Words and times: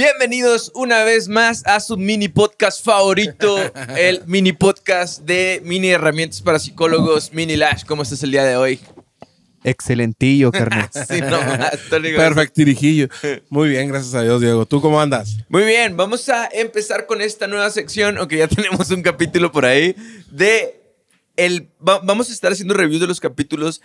Bienvenidos 0.00 0.70
una 0.74 1.04
vez 1.04 1.26
más 1.26 1.62
a 1.64 1.80
su 1.80 1.96
mini 1.96 2.28
podcast 2.28 2.84
favorito, 2.84 3.56
el 3.96 4.22
mini 4.26 4.52
podcast 4.52 5.22
de 5.22 5.62
mini 5.64 5.88
herramientas 5.88 6.42
para 6.42 6.58
psicólogos, 6.58 7.32
Mini 7.32 7.56
Lash. 7.56 7.84
¿Cómo 7.86 8.02
estás 8.02 8.22
el 8.22 8.30
día 8.30 8.44
de 8.44 8.56
hoy? 8.56 8.78
Excelentillo, 9.64 10.52
carnal. 10.52 10.90
Sí, 11.08 11.22
no, 11.22 11.38
Tony, 11.88 12.12
Perfecto, 12.12 12.52
dirijillo. 12.56 13.08
Muy 13.48 13.70
bien, 13.70 13.88
gracias 13.88 14.14
a 14.14 14.20
Dios, 14.22 14.38
Diego. 14.42 14.66
¿Tú 14.66 14.82
cómo 14.82 15.00
andas? 15.00 15.38
Muy 15.48 15.64
bien, 15.64 15.96
vamos 15.96 16.28
a 16.28 16.46
empezar 16.52 17.06
con 17.06 17.22
esta 17.22 17.46
nueva 17.46 17.70
sección, 17.70 18.18
aunque 18.18 18.36
ya 18.36 18.48
tenemos 18.54 18.90
un 18.90 19.00
capítulo 19.00 19.50
por 19.50 19.64
ahí, 19.64 19.96
de 20.30 20.78
el... 21.36 21.70
va- 21.86 22.00
vamos 22.00 22.28
a 22.28 22.34
estar 22.34 22.52
haciendo 22.52 22.74
reviews 22.74 23.00
de 23.00 23.06
los 23.06 23.18
capítulos 23.18 23.80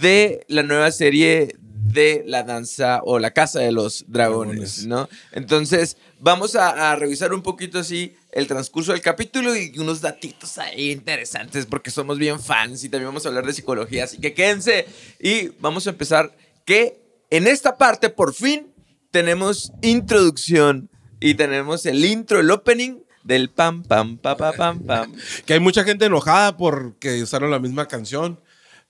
de 0.00 0.44
la 0.48 0.64
nueva 0.64 0.90
serie 0.90 1.54
de 1.92 2.22
la 2.26 2.42
danza 2.42 3.00
o 3.04 3.18
la 3.18 3.32
casa 3.32 3.60
de 3.60 3.72
los 3.72 4.04
dragones, 4.08 4.86
Dragones. 4.86 4.86
¿no? 4.86 5.08
Entonces, 5.32 5.96
vamos 6.18 6.56
a, 6.56 6.92
a 6.92 6.96
revisar 6.96 7.32
un 7.32 7.42
poquito 7.42 7.78
así 7.78 8.16
el 8.32 8.46
transcurso 8.46 8.92
del 8.92 9.00
capítulo 9.00 9.54
y 9.56 9.78
unos 9.78 10.00
datitos 10.00 10.58
ahí 10.58 10.90
interesantes 10.90 11.66
porque 11.66 11.90
somos 11.90 12.18
bien 12.18 12.40
fans 12.40 12.82
y 12.84 12.88
también 12.88 13.08
vamos 13.08 13.26
a 13.26 13.28
hablar 13.28 13.46
de 13.46 13.52
psicología, 13.52 14.04
así 14.04 14.18
que 14.18 14.32
quédense 14.32 14.86
y 15.20 15.48
vamos 15.60 15.86
a 15.86 15.90
empezar 15.90 16.34
que 16.64 16.98
en 17.30 17.46
esta 17.46 17.76
parte 17.76 18.08
por 18.08 18.34
fin 18.34 18.72
tenemos 19.10 19.72
introducción 19.82 20.88
y 21.20 21.34
tenemos 21.34 21.86
el 21.86 22.04
intro, 22.04 22.40
el 22.40 22.50
opening 22.50 23.02
del 23.22 23.50
pam 23.50 23.82
pam 23.84 24.18
pa 24.18 24.36
pa 24.36 24.52
pam 24.52 24.80
pam. 24.80 25.14
Que 25.46 25.54
hay 25.54 25.60
mucha 25.60 25.84
gente 25.84 26.06
enojada 26.06 26.56
porque 26.56 27.22
usaron 27.22 27.50
la 27.50 27.58
misma 27.58 27.86
canción. 27.86 28.40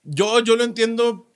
Yo, 0.03 0.39
yo 0.39 0.55
lo 0.55 0.63
entiendo. 0.63 1.27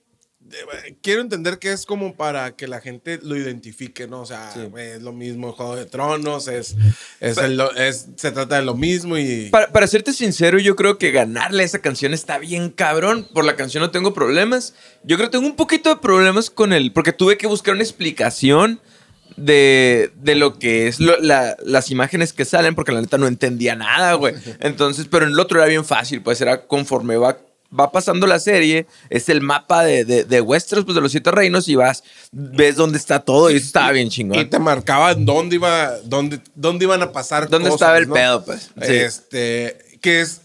Eh, 0.52 0.94
Quiero 1.02 1.20
entender 1.20 1.58
que 1.58 1.72
es 1.72 1.84
como 1.86 2.14
para 2.14 2.56
que 2.56 2.66
la 2.68 2.80
gente 2.80 3.18
lo 3.22 3.36
identifique, 3.36 4.06
¿no? 4.06 4.22
O 4.22 4.26
sea, 4.26 4.52
güey, 4.70 4.88
es 4.92 5.02
lo 5.02 5.12
mismo 5.12 5.52
Juego 5.52 5.76
de 5.76 5.86
Tronos, 5.86 6.48
es, 6.48 6.76
es, 7.20 7.38
el 7.38 7.56
lo- 7.56 7.74
es- 7.74 8.08
se 8.16 8.30
trata 8.32 8.56
de 8.56 8.62
lo 8.64 8.74
mismo 8.74 9.16
y... 9.18 9.48
Para, 9.50 9.68
para 9.72 9.86
serte 9.86 10.12
sincero, 10.12 10.58
yo 10.58 10.76
creo 10.76 10.98
que 10.98 11.10
ganarle 11.10 11.62
a 11.62 11.66
esa 11.66 11.80
canción 11.80 12.14
está 12.14 12.38
bien 12.38 12.70
cabrón. 12.70 13.28
Por 13.32 13.44
la 13.44 13.56
canción 13.56 13.82
no 13.82 13.90
tengo 13.90 14.14
problemas. 14.14 14.74
Yo 15.04 15.16
creo 15.16 15.28
que 15.28 15.36
tengo 15.38 15.46
un 15.46 15.56
poquito 15.56 15.88
de 15.90 15.96
problemas 15.96 16.50
con 16.50 16.72
el. 16.72 16.92
Porque 16.92 17.12
tuve 17.12 17.36
que 17.38 17.46
buscar 17.46 17.74
una 17.74 17.82
explicación 17.84 18.80
de, 19.36 20.10
de 20.16 20.34
lo 20.34 20.58
que 20.58 20.88
es 20.88 20.98
lo- 21.00 21.18
la- 21.20 21.56
las 21.64 21.90
imágenes 21.90 22.32
que 22.32 22.44
salen, 22.44 22.74
porque 22.74 22.92
la 22.92 23.00
neta 23.00 23.18
no 23.18 23.26
entendía 23.26 23.76
nada, 23.76 24.14
güey. 24.14 24.34
Entonces, 24.60 25.06
pero 25.10 25.26
en 25.26 25.32
el 25.32 25.38
otro 25.40 25.58
era 25.60 25.68
bien 25.68 25.84
fácil, 25.84 26.22
pues 26.22 26.40
era 26.40 26.66
conforme 26.66 27.16
va. 27.16 27.38
Va 27.76 27.92
pasando 27.92 28.26
la 28.26 28.40
serie, 28.40 28.86
es 29.10 29.28
el 29.28 29.42
mapa 29.42 29.84
de, 29.84 30.04
de, 30.04 30.24
de 30.24 30.40
Westeros, 30.40 30.86
pues 30.86 30.94
de 30.94 31.02
los 31.02 31.10
siete 31.10 31.30
reinos, 31.30 31.68
y 31.68 31.74
vas, 31.74 32.02
ves 32.32 32.76
dónde 32.76 32.96
está 32.96 33.20
todo, 33.20 33.50
y 33.50 33.56
eso 33.56 33.66
estaba 33.66 33.92
bien 33.92 34.08
chingón. 34.08 34.38
Y 34.38 34.46
te 34.46 34.58
marcaban 34.58 35.26
dónde, 35.26 35.56
iba, 35.56 35.98
dónde, 36.04 36.40
dónde 36.54 36.86
iban 36.86 37.02
a 37.02 37.12
pasar 37.12 37.48
¿Dónde 37.50 37.68
cosas, 37.68 37.82
estaba 37.82 37.98
el 37.98 38.08
¿no? 38.08 38.14
pedo, 38.14 38.44
pues? 38.44 38.70
Sí. 38.80 38.94
Este, 38.94 39.76
que 40.00 40.20
es 40.22 40.40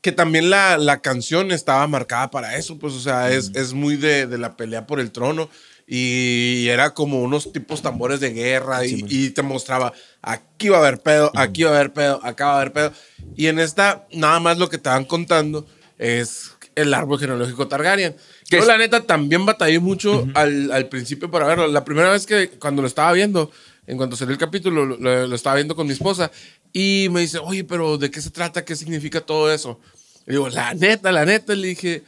que 0.00 0.12
también 0.12 0.48
la, 0.48 0.78
la 0.78 1.00
canción 1.00 1.50
estaba 1.50 1.86
marcada 1.86 2.30
para 2.30 2.56
eso, 2.56 2.78
pues, 2.78 2.94
o 2.94 3.00
sea, 3.00 3.30
es, 3.30 3.50
es 3.54 3.72
muy 3.72 3.96
de, 3.96 4.26
de 4.26 4.38
la 4.38 4.56
pelea 4.56 4.86
por 4.86 5.00
el 5.00 5.10
trono 5.10 5.50
y 5.86 6.68
era 6.68 6.94
como 6.94 7.20
unos 7.20 7.52
tipos 7.52 7.82
tambores 7.82 8.20
de 8.20 8.32
guerra 8.32 8.86
y, 8.86 9.04
y 9.08 9.30
te 9.30 9.42
mostraba, 9.42 9.92
aquí 10.22 10.68
va 10.68 10.76
a 10.76 10.80
haber 10.80 11.00
pedo, 11.00 11.32
aquí 11.34 11.64
va 11.64 11.72
a 11.72 11.74
haber 11.74 11.92
pedo, 11.92 12.20
acá 12.22 12.46
va 12.46 12.52
a 12.52 12.56
haber 12.60 12.72
pedo. 12.72 12.92
Y 13.34 13.48
en 13.48 13.58
esta, 13.58 14.06
nada 14.12 14.38
más 14.38 14.56
lo 14.56 14.68
que 14.68 14.78
te 14.78 14.88
van 14.88 15.04
contando 15.04 15.66
es 15.98 16.52
el 16.74 16.94
árbol 16.94 17.18
genealógico 17.18 17.68
Targaryen. 17.68 18.14
Que 18.48 18.56
Yo 18.56 18.62
es- 18.62 18.66
la 18.66 18.78
neta 18.78 19.02
también 19.02 19.44
batallé 19.46 19.78
mucho 19.80 20.26
al, 20.34 20.70
al 20.72 20.88
principio 20.88 21.30
para 21.30 21.46
verlo. 21.46 21.66
La 21.68 21.84
primera 21.84 22.10
vez 22.10 22.26
que 22.26 22.48
cuando 22.50 22.82
lo 22.82 22.88
estaba 22.88 23.12
viendo, 23.12 23.50
en 23.86 23.96
cuanto 23.96 24.16
salió 24.16 24.32
el 24.32 24.38
capítulo, 24.38 24.84
lo, 24.86 24.96
lo- 24.96 25.26
lo 25.26 25.34
estaba 25.36 25.56
viendo 25.56 25.74
con 25.76 25.86
mi 25.86 25.92
esposa 25.92 26.30
y 26.72 27.08
me 27.10 27.20
dice, 27.20 27.38
oye, 27.38 27.64
pero 27.64 27.98
¿de 27.98 28.10
qué 28.10 28.20
se 28.20 28.30
trata? 28.30 28.64
¿Qué 28.64 28.76
significa 28.76 29.20
todo 29.20 29.52
eso? 29.52 29.80
Y 30.26 30.32
digo, 30.32 30.48
la 30.48 30.74
neta, 30.74 31.10
la 31.12 31.24
neta, 31.24 31.54
le 31.54 31.68
dije, 31.68 32.04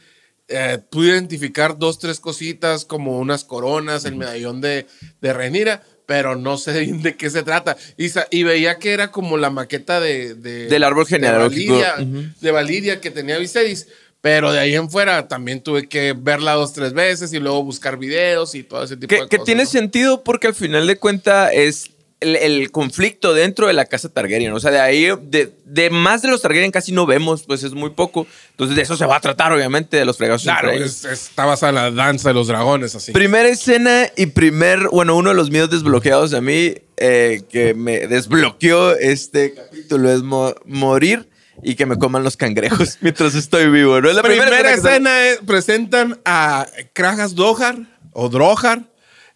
eh, 0.47 0.79
pude 0.89 1.09
identificar 1.09 1.77
dos, 1.77 1.99
tres 1.99 2.19
cositas 2.19 2.85
como 2.85 3.19
unas 3.19 3.43
coronas, 3.43 4.05
el 4.05 4.15
medallón 4.15 4.61
de, 4.61 4.85
de 5.21 5.33
Renira, 5.33 5.83
pero 6.05 6.35
no 6.35 6.57
sé 6.57 6.71
de 6.85 7.15
qué 7.17 7.29
se 7.29 7.43
trata. 7.43 7.75
Y, 7.97 8.07
y 8.31 8.43
veía 8.43 8.77
que 8.77 8.91
era 8.93 9.11
como 9.11 9.35
la 9.37 9.49
maqueta 9.49 9.99
de, 9.99 10.35
de- 10.35 10.67
Del 10.67 10.83
árbol 10.83 11.05
de 11.05 11.09
genealógico. 11.09 11.73
Valiria, 11.79 11.95
Ujú. 11.99 12.27
de 12.39 12.51
Valiria 12.51 13.01
que 13.01 13.11
tenía 13.11 13.37
Viserys. 13.39 13.87
Pero 14.23 14.53
de 14.53 14.59
ahí 14.59 14.73
en 14.73 14.89
fuera 14.89 15.27
también 15.27 15.61
tuve 15.61 15.89
que 15.89 16.15
verla 16.17 16.53
dos, 16.53 16.71
tres 16.71 16.93
veces 16.93 17.33
y 17.33 17.39
luego 17.39 17.61
buscar 17.61 17.97
videos 17.97 18.55
y 18.55 18.63
todo 18.63 18.81
ese 18.81 18.95
tipo 18.95 19.09
Que, 19.09 19.15
de 19.23 19.27
que 19.27 19.35
cosas. 19.35 19.45
tiene 19.45 19.63
¿no? 19.65 19.69
sentido 19.69 20.23
porque 20.23 20.47
al 20.47 20.55
final 20.55 20.87
de 20.87 20.95
cuentas 20.97 21.51
es 21.53 21.89
el, 22.21 22.37
el 22.37 22.71
conflicto 22.71 23.33
dentro 23.33 23.67
de 23.67 23.73
la 23.73 23.83
casa 23.83 24.07
Targaryen. 24.07 24.53
O 24.53 24.59
sea, 24.61 24.71
de 24.71 24.79
ahí, 24.79 25.09
de, 25.23 25.53
de 25.65 25.89
más 25.89 26.21
de 26.21 26.29
los 26.29 26.41
Targaryen 26.41 26.71
casi 26.71 26.93
no 26.93 27.05
vemos, 27.05 27.43
pues 27.43 27.63
es 27.63 27.73
muy 27.73 27.89
poco. 27.89 28.25
Entonces 28.51 28.77
de 28.77 28.83
eso 28.83 28.95
se 28.95 29.05
va 29.05 29.17
a 29.17 29.19
tratar, 29.19 29.51
obviamente, 29.51 29.97
de 29.97 30.05
los 30.05 30.15
fregados. 30.15 30.43
Claro, 30.43 30.71
es- 30.71 31.03
es- 31.03 31.23
está 31.23 31.43
basada 31.43 31.71
en 31.71 31.75
la 31.75 31.91
danza 32.03 32.29
de 32.29 32.35
los 32.35 32.47
dragones, 32.47 32.95
así. 32.95 33.11
Primera 33.11 33.49
escena 33.49 34.09
y 34.15 34.27
primer, 34.27 34.87
bueno, 34.87 35.17
uno 35.17 35.31
de 35.31 35.35
los 35.35 35.49
miedos 35.49 35.69
desbloqueados 35.69 36.33
a 36.33 36.39
mí 36.39 36.75
eh, 36.95 37.41
que 37.49 37.73
me 37.73 38.07
desbloqueó 38.07 38.95
este 38.95 39.53
capítulo 39.53 40.09
es 40.09 40.21
mo- 40.21 40.55
morir 40.65 41.27
y 41.61 41.75
que 41.75 41.85
me 41.85 41.97
coman 41.97 42.23
los 42.23 42.37
cangrejos 42.37 42.97
mientras 43.01 43.35
estoy 43.35 43.69
vivo. 43.69 44.01
¿no? 44.01 44.09
Es 44.09 44.15
la 44.15 44.23
primera, 44.23 44.47
primera, 44.47 44.73
escena. 44.73 45.25
es- 45.27 45.39
presentan 45.45 46.19
a 46.25 46.65
Kragas 46.93 47.35
Dohar 47.35 47.77
o 48.11 48.29
Drohar, 48.29 48.83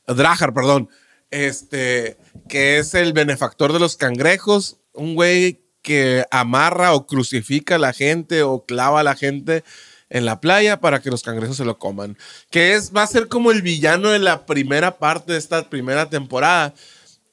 Drajar, 0.07 0.53
perdón, 0.53 0.89
este, 1.31 2.17
que 2.47 2.77
es 2.79 2.93
el 2.93 3.13
benefactor 3.13 3.73
de 3.73 3.79
los 3.79 3.97
cangrejos, 3.97 4.77
un 4.93 5.15
güey 5.15 5.61
que 5.81 6.25
amarra 6.31 6.93
o 6.93 7.05
crucifica 7.05 7.75
a 7.75 7.79
la 7.79 7.93
gente 7.93 8.43
o 8.43 8.65
clava 8.65 9.01
a 9.01 9.03
la 9.03 9.15
gente 9.15 9.63
en 10.09 10.25
la 10.25 10.39
playa 10.39 10.79
para 10.79 11.01
que 11.01 11.09
los 11.11 11.23
cangrejos 11.23 11.57
se 11.57 11.65
lo 11.65 11.77
coman. 11.79 12.17
Que 12.49 12.73
es, 12.75 12.93
va 12.95 13.03
a 13.03 13.07
ser 13.07 13.27
como 13.27 13.51
el 13.51 13.61
villano 13.61 14.09
de 14.09 14.19
la 14.19 14.45
primera 14.45 14.97
parte 14.97 15.33
de 15.33 15.37
esta 15.39 15.69
primera 15.69 16.09
temporada. 16.09 16.73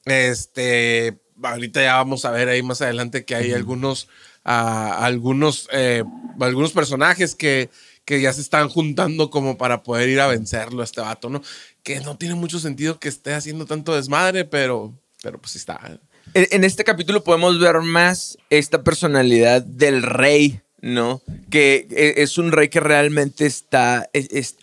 Este, 0.05 1.19
ahorita 1.41 1.81
ya 1.81 1.95
vamos 1.95 2.25
a 2.25 2.31
ver 2.31 2.47
ahí 2.49 2.61
más 2.61 2.81
adelante 2.81 3.25
que 3.25 3.35
hay 3.35 3.53
algunos, 3.53 4.07
ah, 4.45 5.03
algunos, 5.05 5.67
eh, 5.71 6.03
algunos 6.39 6.71
personajes 6.71 7.35
que, 7.35 7.69
que 8.05 8.21
ya 8.21 8.31
se 8.31 8.41
están 8.41 8.69
juntando 8.69 9.29
como 9.29 9.57
para 9.57 9.83
poder 9.83 10.07
ir 10.09 10.19
a 10.21 10.27
vencerlo 10.27 10.81
a 10.81 10.85
este 10.85 11.01
vato, 11.01 11.29
¿no? 11.29 11.41
Que 11.83 11.99
no 11.99 12.17
tiene 12.17 12.35
mucho 12.35 12.59
sentido 12.59 12.99
que 12.99 13.09
esté 13.09 13.33
haciendo 13.33 13.65
tanto 13.65 13.95
desmadre, 13.95 14.45
pero, 14.45 14.93
pero 15.21 15.39
pues 15.39 15.55
está. 15.55 15.99
En, 16.33 16.47
en 16.51 16.63
este 16.63 16.83
capítulo 16.83 17.23
podemos 17.23 17.59
ver 17.59 17.79
más 17.81 18.37
esta 18.49 18.83
personalidad 18.83 19.61
del 19.63 20.03
rey, 20.03 20.61
¿no? 20.81 21.21
Que 21.49 21.87
e- 21.89 22.21
es 22.21 22.37
un 22.37 22.51
rey 22.51 22.69
que 22.69 22.79
realmente 22.79 23.45
está, 23.45 24.09
es- 24.13 24.29
es- 24.31 24.55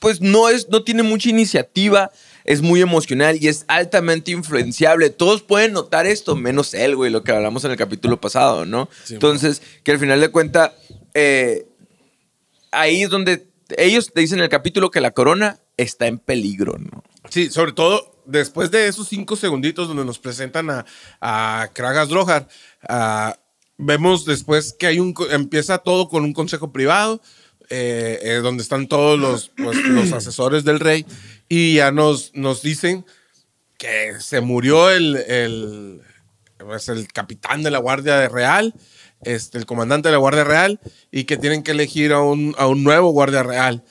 pues 0.00 0.20
no 0.20 0.48
es, 0.48 0.68
no 0.68 0.84
tiene 0.84 1.02
mucha 1.02 1.28
iniciativa, 1.28 2.10
es 2.48 2.62
muy 2.62 2.80
emocional 2.80 3.36
y 3.40 3.48
es 3.48 3.64
altamente 3.68 4.30
influenciable. 4.30 5.10
Todos 5.10 5.42
pueden 5.42 5.74
notar 5.74 6.06
esto, 6.06 6.34
menos 6.34 6.72
él, 6.72 6.96
güey, 6.96 7.10
lo 7.10 7.22
que 7.22 7.32
hablamos 7.32 7.64
en 7.64 7.72
el 7.72 7.76
capítulo 7.76 8.20
pasado, 8.20 8.64
¿no? 8.64 8.88
Sí, 9.04 9.14
Entonces, 9.14 9.60
que 9.84 9.92
al 9.92 9.98
final 9.98 10.20
de 10.20 10.30
cuentas, 10.30 10.72
ahí 12.72 13.02
es 13.02 13.10
donde 13.10 13.48
ellos 13.76 14.12
te 14.12 14.20
dicen 14.20 14.38
en 14.38 14.44
el 14.44 14.50
capítulo 14.50 14.90
que 14.90 15.00
la 15.00 15.10
corona 15.10 15.60
está 15.76 16.06
en 16.06 16.18
peligro, 16.18 16.78
¿no? 16.78 17.04
Sí, 17.28 17.50
sobre 17.50 17.72
todo 17.72 18.22
después 18.24 18.70
de 18.70 18.88
esos 18.88 19.08
cinco 19.08 19.36
segunditos 19.36 19.88
donde 19.88 20.04
nos 20.04 20.18
presentan 20.18 20.70
a, 20.70 20.86
a 21.20 21.68
Kragas 21.74 22.08
Drohar, 22.08 22.48
ah, 22.88 23.38
vemos 23.76 24.24
después 24.24 24.74
que 24.78 24.86
hay 24.86 25.00
un 25.00 25.14
empieza 25.30 25.78
todo 25.78 26.08
con 26.08 26.24
un 26.24 26.32
consejo 26.32 26.72
privado 26.72 27.20
eh, 27.70 28.18
eh, 28.22 28.34
donde 28.36 28.62
están 28.62 28.88
todos 28.88 29.18
los, 29.18 29.50
pues, 29.56 29.76
los 29.84 30.12
asesores 30.14 30.64
del 30.64 30.80
rey 30.80 31.04
y 31.48 31.74
ya 31.76 31.90
nos, 31.90 32.32
nos 32.34 32.62
dicen 32.62 33.04
que 33.78 34.20
se 34.20 34.40
murió 34.40 34.90
el, 34.90 35.16
el, 35.16 36.02
pues, 36.58 36.88
el 36.88 37.08
capitán 37.08 37.62
de 37.62 37.70
la 37.70 37.78
Guardia 37.78 38.28
Real, 38.28 38.74
este, 39.22 39.58
el 39.58 39.66
comandante 39.66 40.08
de 40.08 40.12
la 40.12 40.18
Guardia 40.18 40.44
Real, 40.44 40.80
y 41.10 41.24
que 41.24 41.36
tienen 41.36 41.62
que 41.62 41.70
elegir 41.70 42.12
a 42.12 42.20
un, 42.20 42.54
a 42.58 42.66
un 42.66 42.82
nuevo 42.84 43.10
Guardia 43.10 43.42
Real. 43.42 43.84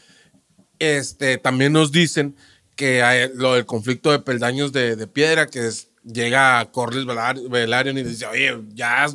Este, 0.80 1.38
también 1.38 1.74
nos 1.74 1.92
dicen 1.92 2.36
que 2.76 3.32
lo 3.34 3.56
del 3.56 3.66
conflicto 3.66 4.12
de 4.12 4.20
peldaños 4.20 4.72
de, 4.72 4.96
de 4.96 5.08
piedra, 5.08 5.48
que 5.48 5.70
llega 6.04 6.60
a 6.60 6.72
Corlys 6.72 7.06
y 7.06 8.04
dice, 8.04 8.26
oye, 8.28 8.58
ya, 8.74 9.08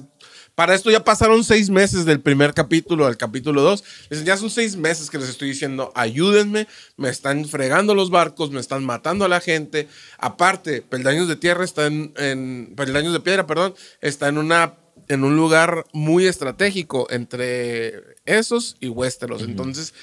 para 0.63 0.77
esto 0.77 0.93
ya 0.93 1.03
pasaron 1.03 1.43
seis 1.43 1.71
meses 1.71 2.05
del 2.05 2.21
primer 2.21 2.55
capítulo 2.55 3.05
al 3.05 3.17
capítulo 3.17 3.63
2. 3.63 3.83
Dicen, 4.11 4.25
ya 4.25 4.37
son 4.37 4.49
seis 4.49 4.77
meses 4.77 5.11
que 5.11 5.19
les 5.19 5.29
estoy 5.29 5.49
diciendo, 5.49 5.91
ayúdenme, 5.97 6.69
me 6.97 7.09
están 7.09 7.47
fregando 7.47 7.97
los 7.97 8.11
barcos, 8.11 8.53
me 8.53 8.61
están 8.61 8.85
matando 8.85 9.25
a 9.25 9.29
la 9.29 9.41
gente. 9.41 9.89
Aparte, 10.19 10.81
peldaños 10.81 11.27
de 11.27 11.35
tierra 11.35 11.65
está 11.65 11.87
en, 11.89 12.13
en- 12.17 12.75
peldaños 12.77 13.13
de 13.13 13.19
piedra, 13.19 13.45
perdón, 13.45 13.75
está 14.01 14.29
en 14.29 14.39
una 14.39 14.75
en 15.09 15.25
un 15.25 15.35
lugar 15.35 15.85
muy 15.93 16.27
estratégico 16.27 17.09
entre 17.11 17.95
esos 18.25 18.77
y 18.79 18.87
Westeros. 18.87 19.43
Entonces, 19.43 19.95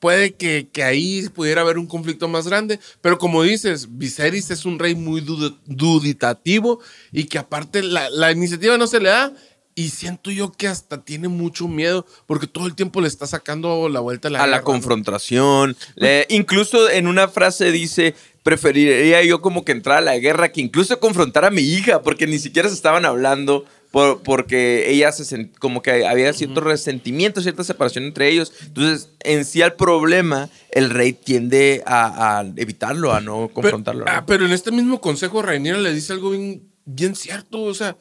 puede 0.00 0.32
que, 0.34 0.66
que 0.72 0.82
ahí 0.82 1.28
pudiera 1.28 1.60
haber 1.60 1.78
un 1.78 1.86
conflicto 1.86 2.26
más 2.26 2.48
grande, 2.48 2.80
pero 3.00 3.16
como 3.16 3.44
dices, 3.44 3.86
Viserys 3.96 4.50
es 4.50 4.64
un 4.64 4.80
rey 4.80 4.96
muy 4.96 5.20
dud- 5.20 5.56
duditativo 5.66 6.80
y 7.12 7.24
que 7.24 7.38
aparte 7.38 7.84
la, 7.84 8.10
la 8.10 8.32
iniciativa 8.32 8.76
no 8.76 8.88
se 8.88 8.98
le 8.98 9.10
da 9.10 9.32
y 9.74 9.90
siento 9.90 10.30
yo 10.30 10.52
que 10.52 10.68
hasta 10.68 11.02
tiene 11.04 11.28
mucho 11.28 11.68
miedo 11.68 12.04
porque 12.26 12.46
todo 12.46 12.66
el 12.66 12.74
tiempo 12.74 13.00
le 13.00 13.08
está 13.08 13.26
sacando 13.26 13.88
la 13.88 14.00
vuelta 14.00 14.28
a 14.28 14.30
la, 14.30 14.42
a 14.42 14.46
la 14.46 14.62
confrontación. 14.62 15.76
Le- 15.94 16.26
incluso 16.28 16.90
en 16.90 17.06
una 17.06 17.28
frase 17.28 17.70
dice, 17.72 18.14
preferiría 18.42 19.22
yo 19.22 19.40
como 19.40 19.64
que 19.64 19.72
entrar 19.72 19.98
a 19.98 20.02
la 20.02 20.18
guerra 20.18 20.50
que 20.52 20.60
incluso 20.60 20.98
confrontar 21.00 21.44
a 21.44 21.50
mi 21.50 21.62
hija, 21.62 22.02
porque 22.02 22.26
ni 22.26 22.38
siquiera 22.38 22.68
se 22.68 22.74
estaban 22.74 23.04
hablando. 23.04 23.64
por- 23.92 24.22
porque 24.22 24.88
ella 24.88 25.10
se 25.10 25.24
sent- 25.24 25.50
como 25.58 25.82
que 25.82 26.06
había 26.06 26.32
cierto 26.32 26.60
resentimiento, 26.60 27.40
cierta 27.42 27.64
separación 27.64 28.04
entre 28.04 28.28
ellos. 28.28 28.52
Entonces, 28.64 29.08
en 29.24 29.44
sí 29.44 29.62
al 29.62 29.74
problema, 29.74 30.48
el 30.70 30.90
rey 30.90 31.12
tiende 31.12 31.82
a, 31.86 32.38
a 32.38 32.44
evitarlo, 32.54 33.12
a 33.12 33.20
no 33.20 33.48
Pero, 33.48 33.52
confrontarlo. 33.54 34.04
¿no? 34.04 34.10
ah, 34.12 34.24
pero 34.24 34.46
en 34.46 34.52
este 34.52 34.70
mismo 34.70 35.00
consejo, 35.00 35.42
Rainiera 35.42 35.78
le 35.78 35.92
dice 35.92 36.12
algo 36.12 36.30
bien, 36.30 36.62
bien 36.84 37.16
cierto. 37.16 37.62
O 37.62 37.74
sea, 37.74 37.96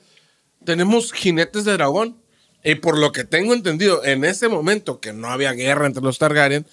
tenemos 0.63 1.11
jinetes 1.13 1.65
de 1.65 1.73
dragón. 1.73 2.17
Y 2.63 2.75
por 2.75 2.97
lo 2.97 3.11
que 3.11 3.23
tengo 3.23 3.53
entendido, 3.53 4.03
en 4.03 4.25
ese 4.25 4.49
momento 4.49 4.99
que 4.99 5.13
no 5.13 5.29
había 5.29 5.53
guerra 5.53 5.85
entre 5.85 6.03
los 6.03 6.19
Targaryen, 6.19 6.65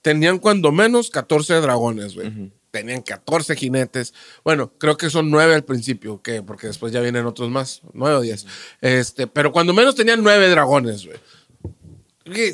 tenían 0.00 0.38
cuando 0.38 0.72
menos 0.72 1.10
14 1.10 1.54
dragones, 1.54 2.14
güey. 2.14 2.52
Tenían 2.70 3.02
14 3.02 3.54
jinetes. 3.54 4.14
Bueno, 4.42 4.72
creo 4.78 4.96
que 4.96 5.10
son 5.10 5.30
9 5.30 5.54
al 5.54 5.64
principio, 5.64 6.22
que 6.22 6.42
porque 6.42 6.66
después 6.66 6.92
ya 6.92 7.00
vienen 7.00 7.26
otros 7.26 7.50
más, 7.50 7.82
9 7.92 8.16
o 8.16 8.20
10. 8.22 8.46
Este, 8.80 9.26
pero 9.26 9.52
cuando 9.52 9.74
menos 9.74 9.94
tenían 9.94 10.22
9 10.22 10.48
dragones, 10.48 11.06
güey. 11.06 11.18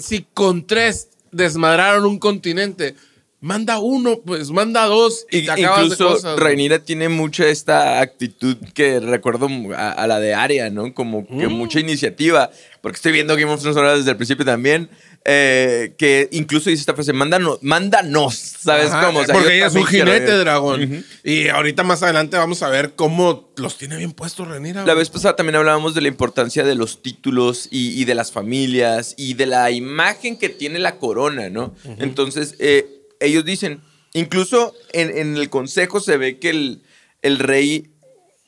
Si 0.01 0.27
con 0.35 0.67
3 0.67 1.09
desmadraron 1.31 2.05
un 2.05 2.19
continente, 2.19 2.97
manda 3.43 3.79
uno, 3.79 4.21
pues 4.25 4.51
manda 4.51 4.85
dos 4.87 5.27
y 5.31 5.39
Y- 5.39 5.45
te 5.47 5.51
acabas 5.53 5.79
de 5.81 5.85
incluso 5.87 6.09
cosas. 6.15 6.39
Rhaenyra 6.39 6.81
tiene 6.81 7.09
mucha 7.09 7.49
esta 7.49 8.01
actitud 8.01 8.57
que 8.75 9.01
recuerdo 9.01 9.49
a, 9.77 9.93
a 9.93 10.07
la 10.07 10.21
de 10.21 10.35
Arya, 10.35 10.69
¿no? 10.71 10.93
Como 10.93 11.27
que 11.27 11.49
Mm. 11.49 11.53
mucha 11.53 11.81
iniciativa, 11.81 12.51
porque 12.83 12.97
estoy 12.97 13.13
viendo 13.13 13.35
Game 13.37 13.51
of 13.51 13.61
Thrones 13.61 13.77
ahora 13.79 13.97
desde 13.97 14.11
el 14.11 14.17
principio 14.17 14.45
también, 14.45 14.91
eh, 15.25 15.95
que 15.99 16.29
incluso 16.33 16.71
dice 16.71 16.81
esta 16.81 16.95
frase, 16.95 17.13
mándanos, 17.13 17.59
mándanos, 17.63 18.35
¿sabes 18.37 18.91
Ajá, 18.91 19.07
cómo? 19.07 19.21
O 19.21 19.25
sea, 19.25 19.35
porque 19.35 19.57
ella 19.57 19.67
es 19.67 19.75
un 19.75 19.85
jinete 19.87 20.33
dragón. 20.39 21.05
Y 21.25 21.49
ahorita 21.49 21.83
más 21.83 22.03
adelante 22.03 22.37
vamos 22.39 22.63
a 22.63 22.69
ver 22.69 22.93
cómo 22.95 23.51
los 23.57 23.77
tiene 23.79 23.97
bien 23.97 24.13
puestos 24.13 24.49
Renira. 24.49 24.85
La 24.87 24.95
vez 24.95 25.09
pasada 25.11 25.37
también 25.37 25.57
hablábamos 25.57 25.95
de 25.95 26.01
la 26.03 26.09
importancia 26.09 26.65
de 26.65 26.75
los 26.75 27.03
títulos 27.03 27.69
y, 27.71 28.01
y 28.01 28.05
de 28.07 28.15
las 28.15 28.33
familias 28.33 29.15
y 29.19 29.35
de 29.35 29.47
la 29.47 29.71
imagen 29.71 30.37
que 30.39 30.49
tiene 30.49 30.79
la 30.79 30.97
corona, 30.97 31.49
¿no? 31.51 31.75
Entonces, 31.99 32.55
eh, 32.59 33.00
ellos 33.21 33.45
dicen, 33.45 33.81
incluso 34.13 34.75
en, 34.93 35.17
en 35.17 35.37
el 35.37 35.49
consejo 35.51 36.01
se 36.01 36.17
ve 36.17 36.39
que 36.39 36.51
el, 36.51 36.83
el 37.23 37.39
rey 37.39 37.91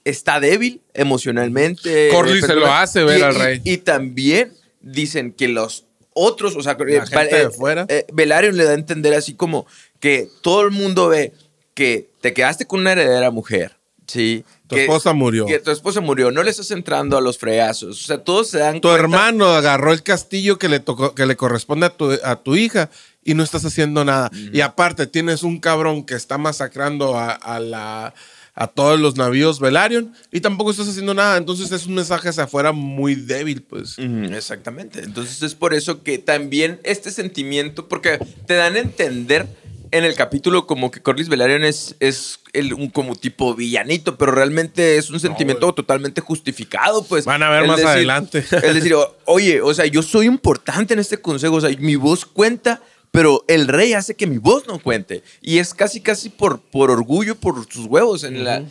está 0.05 0.41
débil 0.41 0.81
emocionalmente. 0.95 2.09
Corlys 2.11 2.45
se 2.47 2.55
lo 2.55 2.73
hace 2.73 3.05
ver 3.05 3.21
y- 3.21 3.23
al 3.23 3.35
rey. 3.35 3.61
Y, 3.65 3.77
también 3.79 4.53
dicen 4.81 5.33
que 5.33 5.49
los 5.49 5.85
otros, 6.15 6.57
o 6.57 6.63
sea, 6.63 6.77
eh, 6.87 7.01
gente 7.09 7.37
de 7.37 7.51
fuera. 7.51 7.87
eh, 7.89 8.05
Velaryon 8.13 8.57
le 8.57 8.65
da 8.65 8.73
a 8.73 8.75
entender 8.75 9.15
así 9.15 9.35
como 9.35 9.67
que 10.01 10.29
todo 10.43 10.63
el 10.63 10.71
mundo 10.71 11.09
ve 11.09 11.33
que 11.75 12.11
te 12.21 12.33
quedaste 12.35 12.67
con 12.67 12.81
una 12.81 12.93
heredera 12.93 13.31
mujer, 13.31 13.77
¿sí? 14.07 14.45
Tu 14.67 14.75
Que- 14.77 14.83
esposa 14.83 15.13
murió. 15.15 15.47
Que 15.47 15.59
tu 15.59 15.71
esposa 15.71 16.01
murió, 16.01 16.31
no 16.31 16.43
le 16.43 16.51
estás 16.51 16.71
entrando 16.71 17.17
a 17.17 17.21
los 17.23 17.39
fregazos. 17.39 18.03
O 18.03 18.07
sea, 18.07 18.19
todos 18.19 18.49
se 18.51 18.59
dan 18.59 18.75
Tu 18.81 18.89
cuenta- 18.89 19.01
hermano 19.01 19.47
agarró 19.53 19.93
el 19.93 20.03
castillo 20.03 20.59
que 20.59 20.69
le 20.69 20.81
tocó, 20.81 21.15
que 21.15 21.25
le 21.27 21.37
corresponde 21.37 21.87
a 21.87 21.91
tu, 21.97 22.11
a 22.23 22.37
tu 22.43 22.57
hija 22.57 22.91
y 23.25 23.35
no 23.35 23.43
estás 23.43 23.65
haciendo 23.65 24.05
nada. 24.05 24.31
Y 24.53 24.61
aparte 24.61 25.07
tienes 25.07 25.43
un 25.43 25.61
cabrón 25.61 26.05
que 26.05 26.15
está 26.15 26.39
masacrando 26.39 27.17
a, 27.17 27.33
a 27.33 27.61
la 27.61 28.15
a 28.55 28.67
todos 28.67 29.01
los 29.01 29.17
navíos 29.17 29.61
Velaryon 29.61 30.13
y 30.31 30.41
tampoco 30.41 30.71
estás 30.71 30.89
haciendo 30.89 31.15
nada. 31.15 31.37
Entonces 31.37 31.73
es 31.73 31.87
un 31.87 31.95
mensaje 31.95 32.29
hacia 32.29 32.45
afuera 32.45 32.73
muy 32.73 33.15
débil, 33.15 33.63
pues. 33.63 33.97
Exactamente. 33.99 35.01
Entonces 35.03 35.43
es 35.43 35.55
por 35.55 35.75
eso 35.75 36.03
que 36.03 36.19
también 36.19 36.81
este 36.85 37.11
sentimiento, 37.11 37.89
porque 37.89 38.19
te 38.47 38.55
dan 38.55 38.77
a 38.77 38.81
entender 38.81 39.47
en 39.91 40.05
el 40.05 40.15
capítulo 40.15 40.67
como 40.67 40.91
que 40.91 41.03
Corlys 41.03 41.29
Velaryon 41.29 41.65
es, 41.65 41.97
es 42.01 42.41
el, 42.55 42.73
un 42.73 42.89
como 42.89 43.15
tipo 43.15 43.55
villanito, 43.55 44.17
pero 44.17 44.33
realmente 44.33 44.97
es 44.97 45.11
un 45.11 45.21
sentimiento 45.21 45.73
totalmente 45.75 46.23
justificado, 46.23 47.05
pues. 47.05 47.27
Van 47.27 47.43
a 47.43 47.51
ver 47.51 47.67
más 47.67 47.85
adelante. 47.85 48.39
Es 48.39 48.75
decir, 48.75 48.95
oye, 49.27 49.61
o 49.61 49.73
sea, 49.75 49.85
yo 49.87 50.03
soy 50.03 50.27
importante 50.27 50.95
en 50.95 51.01
este 51.01 51.19
consejo, 51.19 51.57
o 51.57 51.61
sea, 51.61 51.71
mi 51.79 51.97
voz 51.97 52.25
cuenta, 52.25 52.83
pero 53.13 53.45
el 53.47 53.69
rey 53.69 53.93
hace 53.93 54.17
que 54.17 54.27
mi 54.27 54.39
voz 54.39 54.67
no 54.67 54.81
cuente. 54.81 55.23
Y 55.41 55.59
es 55.59 55.73
casi, 55.75 56.01
casi 56.01 56.29
por, 56.31 56.61
por 56.61 56.91
orgullo, 56.91 57.37
por 57.37 57.65
sus 57.73 57.87
huevos. 57.87 58.25
En, 58.25 58.43
la, 58.43 58.57
en 58.57 58.69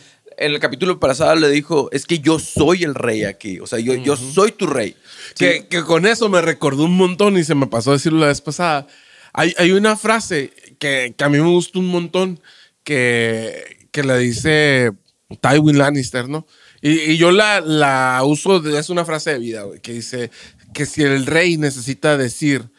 el 0.52 0.60
capítulo 0.60 1.00
pasado 1.00 1.36
le 1.36 1.50
dijo, 1.50 1.90
es 1.94 2.06
que 2.06 2.20
yo 2.20 2.40
soy 2.40 2.84
el 2.84 2.96
rey 2.96 3.24
aquí, 3.24 3.60
o 3.60 3.68
sea, 3.68 3.80
yo, 3.80 3.94
yo 3.94 4.18
soy 4.18 4.52
tu 4.52 4.68
rey. 4.68 4.96
Que, 5.38 5.68
que 5.68 5.84
con 5.84 6.06
eso 6.06 6.28
me 6.28 6.42
recordó 6.42 6.84
un 6.86 6.98
montón 6.98 7.38
y 7.38 7.44
se 7.44 7.56
me 7.56 7.68
pasó 7.68 7.92
a 7.92 7.94
decirlo 7.94 8.20
la 8.20 8.28
vez 8.28 8.42
pasada. 8.42 8.88
Hay, 9.34 9.54
hay 9.58 9.72
una 9.72 9.96
frase 9.96 10.52
que, 10.80 11.14
que 11.16 11.24
a 11.24 11.30
mí 11.30 11.38
me 11.38 11.48
gusta 11.48 11.80
un 11.80 11.88
montón 11.88 12.40
que, 12.84 13.88
que 13.92 14.04
la 14.04 14.18
dice 14.18 14.92
Tywin 15.40 15.78
Lannister, 15.78 16.28
¿no? 16.28 16.48
Y, 16.82 17.12
y 17.12 17.18
yo 17.18 17.32
la, 17.32 17.62
la 17.62 18.22
uso, 18.26 18.60
de- 18.60 18.78
es 18.80 18.90
una 18.90 19.06
frase 19.06 19.34
de 19.34 19.40
vida, 19.40 19.62
güey, 19.64 19.80
que 19.80 19.94
dice 19.94 20.32
que 20.74 20.86
si 20.86 21.04
el 21.04 21.26
rey 21.28 21.58
necesita 21.58 22.18
decir 22.18 22.70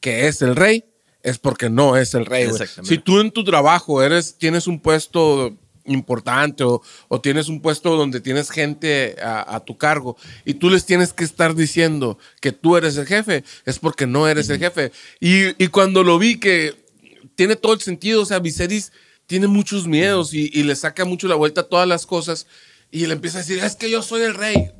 que 0.00 0.26
es 0.26 0.42
el 0.42 0.56
rey, 0.56 0.84
es 1.22 1.38
porque 1.38 1.70
no 1.70 1.96
es 1.96 2.14
el 2.14 2.26
rey. 2.26 2.48
Si 2.82 2.98
tú 2.98 3.20
en 3.20 3.30
tu 3.30 3.44
trabajo 3.44 4.02
eres, 4.02 4.36
tienes 4.36 4.66
un 4.66 4.80
puesto 4.80 5.56
importante 5.84 6.62
o, 6.64 6.80
o 7.08 7.20
tienes 7.20 7.48
un 7.48 7.60
puesto 7.60 7.96
donde 7.96 8.20
tienes 8.20 8.50
gente 8.50 9.16
a, 9.20 9.56
a 9.56 9.60
tu 9.60 9.76
cargo 9.76 10.16
y 10.44 10.54
tú 10.54 10.70
les 10.70 10.86
tienes 10.86 11.12
que 11.12 11.24
estar 11.24 11.54
diciendo 11.54 12.18
que 12.40 12.52
tú 12.52 12.76
eres 12.76 12.96
el 12.96 13.06
jefe, 13.06 13.42
es 13.64 13.78
porque 13.78 14.06
no 14.06 14.28
eres 14.28 14.48
el 14.48 14.58
jefe. 14.58 14.92
Y, 15.20 15.62
y 15.62 15.68
cuando 15.68 16.04
lo 16.04 16.18
vi 16.18 16.38
que 16.38 16.74
tiene 17.34 17.56
todo 17.56 17.72
el 17.72 17.80
sentido, 17.80 18.22
o 18.22 18.24
sea, 18.24 18.38
Viserys 18.38 18.92
tiene 19.26 19.46
muchos 19.46 19.86
miedos 19.86 20.34
y, 20.34 20.50
y 20.52 20.62
le 20.62 20.76
saca 20.76 21.04
mucho 21.04 21.26
la 21.26 21.34
vuelta 21.34 21.62
a 21.62 21.64
todas 21.64 21.88
las 21.88 22.06
cosas 22.06 22.46
y 22.90 23.06
le 23.06 23.14
empieza 23.14 23.38
a 23.38 23.40
decir, 23.40 23.58
es 23.58 23.74
que 23.74 23.90
yo 23.90 24.02
soy 24.02 24.22
el 24.22 24.34
rey. 24.34 24.70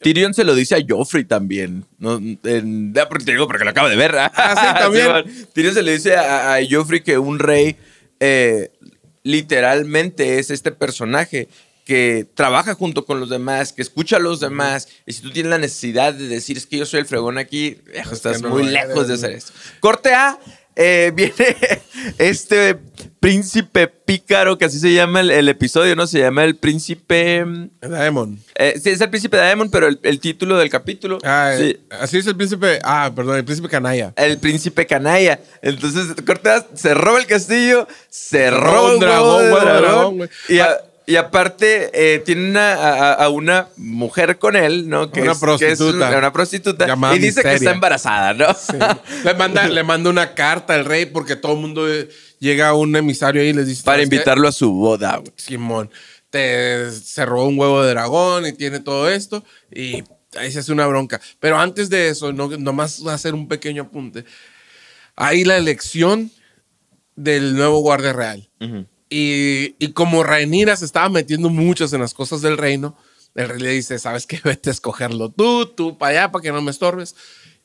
Tyrion 0.00 0.34
se 0.34 0.44
lo 0.44 0.54
dice 0.54 0.74
a 0.76 0.78
Joffrey 0.86 1.24
también. 1.24 1.84
¿no? 1.98 2.16
En- 2.16 2.92
ah, 2.98 3.08
te 3.24 3.32
digo 3.32 3.46
porque 3.46 3.64
lo 3.64 3.70
acabo 3.70 3.88
de 3.88 3.96
ver. 3.96 4.14
Ah, 4.18 4.30
sí, 4.74 4.78
también. 4.82 5.08
man. 5.08 5.24
Tyrion 5.52 5.74
se 5.74 5.82
le 5.82 5.92
dice 5.92 6.16
a, 6.16 6.54
a 6.54 6.58
Joffrey 6.68 7.00
que 7.02 7.18
un 7.18 7.38
rey 7.38 7.76
eh, 8.20 8.70
literalmente 9.22 10.38
es 10.38 10.50
este 10.50 10.72
personaje 10.72 11.48
que 11.84 12.26
trabaja 12.34 12.74
junto 12.74 13.04
con 13.06 13.20
los 13.20 13.30
demás, 13.30 13.72
que 13.72 13.80
escucha 13.82 14.16
a 14.16 14.20
los 14.20 14.40
demás. 14.40 14.88
Y 15.06 15.12
si 15.12 15.22
tú 15.22 15.30
tienes 15.30 15.50
la 15.50 15.58
necesidad 15.58 16.12
de 16.14 16.26
decir, 16.26 16.56
es 16.56 16.66
que 16.66 16.78
yo 16.78 16.86
soy 16.86 17.00
el 17.00 17.06
fregón 17.06 17.38
aquí, 17.38 17.78
Es 17.92 18.10
estás 18.10 18.38
que 18.38 18.42
no 18.42 18.48
muy 18.50 18.64
lejos 18.64 19.06
de 19.06 19.14
hacer 19.14 19.30
esto. 19.32 19.52
Corte 19.80 20.12
A. 20.12 20.36
eh, 20.76 21.10
viene 21.16 21.34
este 22.18 22.76
príncipe 23.20 23.88
pícaro, 23.88 24.56
que 24.58 24.66
así 24.66 24.78
se 24.78 24.92
llama 24.92 25.20
el, 25.20 25.30
el 25.30 25.48
episodio, 25.48 25.96
¿no? 25.96 26.06
Se 26.06 26.20
llama 26.20 26.44
el 26.44 26.56
príncipe... 26.56 27.44
mm, 27.44 27.70
Daemon. 27.80 28.38
eh, 28.54 28.78
sí, 28.82 28.90
es 28.90 29.00
el 29.00 29.10
príncipe 29.10 29.36
Daemon, 29.36 29.70
pero 29.70 29.88
el, 29.88 29.98
el 30.02 30.20
título 30.20 30.56
del 30.58 30.70
capítulo. 30.70 31.18
Ah, 31.24 31.54
sí, 31.56 31.70
eh, 31.70 31.80
así 32.00 32.18
es 32.18 32.26
el 32.26 32.36
príncipe. 32.36 32.78
Ah, 32.84 33.10
perdón, 33.14 33.36
el 33.36 33.44
príncipe 33.44 33.68
canalla. 33.68 34.12
el 34.16 34.38
príncipe 34.38 34.86
canalla. 34.86 35.40
Entonces, 35.62 36.14
Cortez 36.24 36.64
se 36.74 36.94
roba 36.94 37.18
el 37.18 37.26
castillo, 37.26 37.88
se 38.08 38.50
roba 38.50 38.86
un 38.88 38.94
un 38.94 39.00
dragón, 39.00 39.42
de 39.42 39.48
dragón, 39.48 40.30
y, 40.48 40.58
a- 40.60 40.78
y 41.06 41.16
aparte, 41.16 41.90
eh, 41.94 42.18
tiene 42.18 42.50
una, 42.50 42.74
a, 42.74 43.12
a 43.14 43.28
una 43.28 43.68
mujer 43.76 44.38
con 44.38 44.56
él, 44.56 44.88
¿no? 44.88 45.10
Que 45.12 45.22
Una 45.22 45.32
es, 45.32 45.38
que 45.38 45.46
es 45.46 45.78
prostituta. 45.78 46.18
una, 46.18 46.32
prostituta. 46.32 46.86
Llamada 46.86 47.14
y 47.14 47.18
dice 47.20 47.42
que 47.42 47.54
está 47.54 47.70
embarazada, 47.72 48.34
¿no? 48.34 48.46
Le 49.24 49.34
manda, 49.34 49.68
le 49.68 49.82
manda 49.84 50.10
una 50.10 50.34
carta 50.34 50.74
al 50.74 50.84
rey 50.84 51.06
porque 51.06 51.36
todo 51.36 51.52
el 51.52 51.58
mundo 51.60 51.88
eh, 51.92 52.08
llega 52.40 52.68
a 52.68 52.74
un 52.74 52.94
emisario 52.96 53.40
ahí 53.40 53.48
y 53.48 53.52
les 53.52 53.66
dice 53.68 53.82
Para 53.84 53.96
"¿Sabes 53.98 54.08
qué? 54.10 54.16
invitarlo 54.16 54.48
a 54.48 54.52
su 54.52 54.72
boda, 54.72 55.16
güey. 55.18 55.32
Simón 55.36 55.90
te 56.28 56.90
se 56.90 57.24
robó 57.24 57.46
un 57.46 57.56
huevo 57.58 57.82
de 57.84 57.90
dragón 57.90 58.44
y 58.46 58.52
tiene 58.52 58.80
todo 58.80 59.08
esto 59.08 59.44
y 59.72 60.02
ahí 60.36 60.50
se 60.50 60.58
hace 60.58 60.72
una 60.72 60.86
bronca. 60.88 61.20
Pero 61.38 61.56
antes 61.56 61.88
de 61.88 62.08
eso, 62.08 62.32
no, 62.32 62.48
nomás 62.48 63.00
hacer 63.06 63.32
un 63.34 63.46
pequeño 63.46 63.84
apunte. 63.84 64.24
Hay 65.14 65.44
la 65.44 65.56
elección 65.56 66.32
del 67.14 67.54
nuevo 67.56 67.78
guardia 67.78 68.12
real. 68.12 68.50
Y, 69.08 69.76
y 69.78 69.92
como 69.92 70.22
Rhaenyra 70.22 70.76
se 70.76 70.84
estaba 70.84 71.08
metiendo 71.08 71.48
muchas 71.48 71.92
en 71.92 72.00
las 72.00 72.14
cosas 72.14 72.42
del 72.42 72.58
reino, 72.58 72.96
el 73.36 73.48
rey 73.48 73.60
le 73.60 73.70
dice, 73.70 73.98
¿sabes 73.98 74.26
qué? 74.26 74.40
Vete 74.44 74.70
a 74.70 74.72
escogerlo 74.72 75.30
tú, 75.30 75.66
tú 75.66 75.96
para 75.98 76.10
allá, 76.10 76.32
para 76.32 76.42
que 76.42 76.52
no 76.52 76.62
me 76.62 76.70
estorbes. 76.70 77.14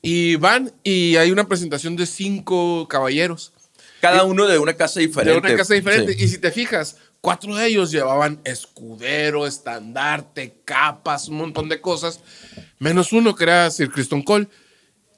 Y 0.01 0.35
van 0.35 0.71
y 0.83 1.15
hay 1.17 1.31
una 1.31 1.47
presentación 1.47 1.95
de 1.95 2.07
cinco 2.07 2.87
caballeros 2.87 3.53
Cada 3.99 4.23
uno 4.23 4.47
de 4.47 4.57
una 4.57 4.73
casa 4.73 4.99
diferente. 4.99 5.31
de 5.31 5.47
una 5.47 5.55
casa 5.55 5.75
diferente. 5.75 6.13
Sí. 6.13 6.23
Y 6.23 6.27
si 6.27 6.37
te 6.39 6.51
fijas, 6.51 6.97
cuatro 7.21 7.55
de 7.55 7.67
ellos 7.67 7.91
llevaban 7.91 8.41
escudero, 8.43 9.45
estandarte, 9.45 10.55
capas, 10.65 11.27
un 11.27 11.37
montón 11.37 11.69
de 11.69 11.79
cosas, 11.81 12.19
menos 12.79 13.13
uno 13.13 13.35
que 13.35 13.43
era 13.43 13.69
Sir 13.69 13.91
Criston 13.91 14.23
Cole. 14.23 14.47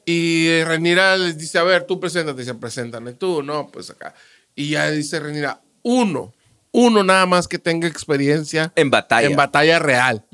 Y 0.05 0.61
Renira 0.65 1.15
les 1.15 1.37
dice, 1.37 1.57
a 1.59 1.63
ver, 1.63 1.85
tú 1.85 1.97
preséntate. 1.99 2.41
Dice, 2.41 2.55
preséntame 2.55 3.13
tú. 3.13 3.41
No, 3.41 3.67
pues 3.67 3.89
acá. 3.89 4.13
Y 4.53 4.71
ya 4.71 4.91
dice 4.91 5.19
Renira, 5.21 5.61
uno, 5.83 6.33
uno 6.71 7.03
nada 7.03 7.25
más 7.25 7.47
que 7.47 7.59
tenga 7.59 7.87
experiencia 7.87 8.73
En 8.75 8.89
batalla. 8.89 9.27
en 9.27 9.35
batalla 9.35 9.79
real. 9.79 10.25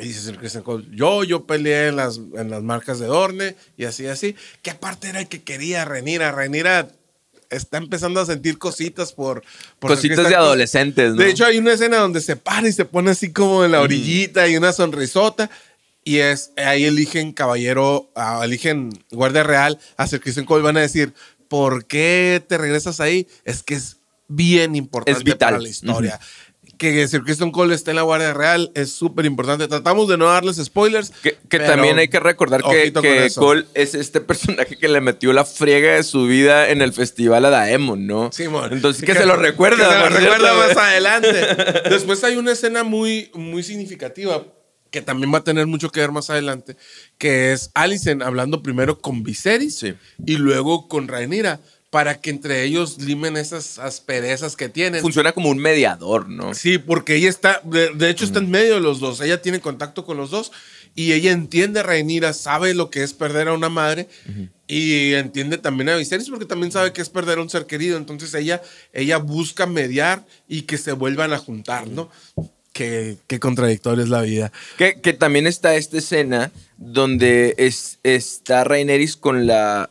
Y 0.00 0.04
dice 0.08 0.32
Christian 0.36 0.62
Cole, 0.62 0.86
yo, 0.92 1.24
yo 1.24 1.44
peleé 1.44 1.88
en 1.88 1.96
las, 1.96 2.18
en 2.18 2.50
las 2.50 2.62
marcas 2.62 2.98
de 2.98 3.06
Dorne 3.06 3.56
y 3.76 3.84
así, 3.84 4.06
así. 4.06 4.36
Que 4.62 4.70
aparte 4.70 5.08
era 5.08 5.20
el 5.20 5.28
que 5.28 5.42
quería 5.42 5.82
a 5.82 5.84
Renira. 5.84 6.30
Renira 6.32 6.88
está 7.50 7.78
empezando 7.78 8.20
a 8.20 8.26
sentir 8.26 8.58
cositas 8.58 9.12
por... 9.12 9.42
por 9.78 9.90
Cositas 9.90 10.28
de 10.28 10.34
adolescentes, 10.34 11.14
¿no? 11.14 11.22
De 11.22 11.30
hecho, 11.30 11.44
hay 11.44 11.58
una 11.58 11.72
escena 11.72 11.98
donde 11.98 12.20
se 12.20 12.36
para 12.36 12.68
y 12.68 12.72
se 12.72 12.84
pone 12.84 13.10
así 13.10 13.32
como 13.32 13.64
en 13.64 13.72
la 13.72 13.80
orillita 13.80 14.48
y 14.48 14.56
una 14.56 14.72
sonrisota. 14.72 15.50
Y 16.04 16.18
es 16.18 16.52
ahí 16.56 16.84
eligen 16.84 17.32
caballero, 17.32 18.10
ah, 18.14 18.40
eligen 18.44 18.90
guardia 19.10 19.42
real 19.42 19.78
a 19.96 20.06
Sir 20.06 20.20
Christian 20.20 20.46
Cole. 20.46 20.62
Van 20.62 20.76
a 20.76 20.80
decir, 20.80 21.12
¿por 21.48 21.86
qué 21.86 22.42
te 22.46 22.56
regresas 22.56 23.00
ahí? 23.00 23.26
Es 23.44 23.62
que 23.62 23.74
es 23.74 23.97
bien 24.28 24.76
importante 24.76 25.18
Es 25.18 25.24
vital. 25.24 25.54
para 25.54 25.58
la 25.58 25.68
historia. 25.68 26.20
Que 26.76 27.08
Sir 27.08 27.24
Christian 27.24 27.50
Cole 27.50 27.74
esté 27.74 27.90
en 27.90 27.96
la 27.96 28.02
guardia 28.02 28.32
real 28.32 28.70
es 28.76 28.92
súper 28.92 29.26
importante. 29.26 29.66
Tratamos 29.66 30.06
de 30.08 30.16
no 30.16 30.26
darles 30.26 30.56
spoilers. 30.64 31.10
Que, 31.10 31.58
también 31.58 31.98
hay 31.98 32.06
que 32.06 32.20
recordar 32.20 32.62
que. 32.62 32.92
Cole 33.34 33.64
es 33.74 33.96
este 33.96 34.20
personaje 34.20 34.76
que 34.76 34.86
le 34.86 35.00
metió 35.00 35.32
la 35.32 35.44
friega 35.44 35.94
de 35.94 36.04
su 36.04 36.26
vida 36.26 36.70
en 36.70 36.80
el 36.80 36.92
festival 36.92 37.44
a 37.46 37.50
Daemon, 37.50 38.06
¿no? 38.06 38.30
Simón. 38.30 38.72
Entonces, 38.72 39.04
que, 39.04 39.14
se 39.14 39.26
lo 39.26 39.34
recuerda. 39.34 39.90
se 39.90 39.98
lo 39.98 40.16
recuerda 40.20 40.54
más 40.54 40.76
adelante. 40.76 41.32
Después 41.90 42.22
hay 42.22 42.36
una 42.36 42.52
escena 42.52 42.84
muy, 42.84 43.32
muy 43.34 43.64
significativa 43.64 44.44
que 44.90 45.02
también 45.02 45.32
va 45.32 45.38
a 45.38 45.44
tener 45.44 45.66
mucho 45.66 45.90
que 45.90 46.00
ver 46.00 46.12
más 46.12 46.30
adelante, 46.30 46.76
que 47.18 47.52
es 47.52 47.70
Alicent 47.74 48.22
hablando 48.22 48.62
primero 48.62 49.00
con 49.00 49.22
Viserys 49.22 49.76
Sí. 49.78 49.94
y 50.24 50.36
luego 50.36 50.88
con 50.88 51.08
Rhaenyra 51.08 51.60
para 51.90 52.20
que 52.20 52.30
entre 52.30 52.64
ellos 52.64 52.98
limen 52.98 53.36
esas 53.36 53.78
asperezas 53.78 54.56
que 54.56 54.68
tienen. 54.68 55.00
Funciona 55.00 55.32
como 55.32 55.48
un 55.48 55.58
mediador, 55.58 56.28
¿no? 56.28 56.52
Sí, 56.52 56.78
porque 56.78 57.14
ella 57.14 57.30
está, 57.30 57.62
de, 57.64 57.90
de 57.94 58.10
hecho 58.10 58.24
está 58.24 58.40
en 58.40 58.50
medio 58.50 58.74
de 58.74 58.80
los 58.80 59.00
dos, 59.00 59.20
ella 59.20 59.40
tiene 59.40 59.60
contacto 59.60 60.04
con 60.04 60.16
los 60.16 60.30
dos 60.30 60.52
y 60.94 61.12
ella 61.12 61.32
entiende 61.32 61.80
a 61.80 61.82
Rhaenyra, 61.84 62.32
sabe 62.32 62.74
lo 62.74 62.90
que 62.90 63.02
es 63.02 63.14
perder 63.14 63.48
a 63.48 63.54
una 63.54 63.70
madre 63.70 64.08
y 64.66 65.14
entiende 65.14 65.56
también 65.56 65.88
a 65.88 65.96
Viserys 65.96 66.28
porque 66.28 66.44
también 66.44 66.72
sabe 66.72 66.92
que 66.92 67.00
es 67.00 67.08
perder 67.08 67.38
a 67.38 67.42
un 67.42 67.48
ser 67.48 67.66
querido, 67.66 67.96
entonces 67.96 68.34
ella, 68.34 68.60
ella 68.92 69.16
busca 69.18 69.66
mediar 69.66 70.26
y 70.46 70.62
que 70.62 70.76
se 70.76 70.92
vuelvan 70.92 71.32
a 71.32 71.38
juntar, 71.38 71.86
¿no? 71.86 72.10
Qué, 72.72 73.16
qué 73.26 73.40
contradictoria 73.40 74.04
es 74.04 74.10
la 74.10 74.22
vida. 74.22 74.52
Que, 74.76 75.00
que 75.00 75.12
también 75.12 75.46
está 75.46 75.74
esta 75.74 75.98
escena 75.98 76.52
donde 76.76 77.54
es, 77.58 77.98
está 78.02 78.62
Raineris 78.62 79.16
con 79.16 79.46
la, 79.46 79.90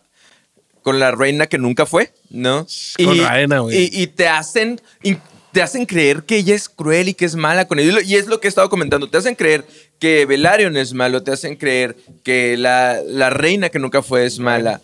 con 0.87 0.99
la 1.01 1.11
reina 1.11 1.47
que 1.47 1.57
nunca 1.57 1.85
fue, 1.85 2.13
¿no? 2.29 2.65
Con 3.03 3.17
Rhaena, 3.19 3.59
güey. 3.59 3.75
Y, 3.91 4.03
y 4.03 4.07
te 4.07 4.29
hacen... 4.29 4.79
y 5.03 5.17
te 5.51 5.61
hacen 5.61 5.85
creer 5.85 6.23
que 6.23 6.37
ella 6.37 6.55
es 6.55 6.69
cruel 6.69 7.09
y 7.09 7.13
que 7.13 7.25
es 7.25 7.35
mala 7.35 7.67
con 7.67 7.77
ellos. 7.79 8.01
Y 8.05 8.15
es 8.15 8.27
lo 8.27 8.39
que 8.39 8.47
he 8.47 8.49
estado 8.49 8.69
comentando. 8.69 9.09
Te 9.09 9.17
hacen 9.17 9.35
creer 9.35 9.65
que 9.99 10.25
Velaryon 10.25 10.77
es 10.77 10.93
malo. 10.93 11.23
Te 11.23 11.31
hacen 11.31 11.55
creer 11.57 11.97
que 12.23 12.55
la, 12.57 13.01
la 13.05 13.29
reina 13.31 13.67
que 13.69 13.79
nunca 13.79 14.01
fue 14.01 14.25
es 14.25 14.39
mala. 14.39 14.81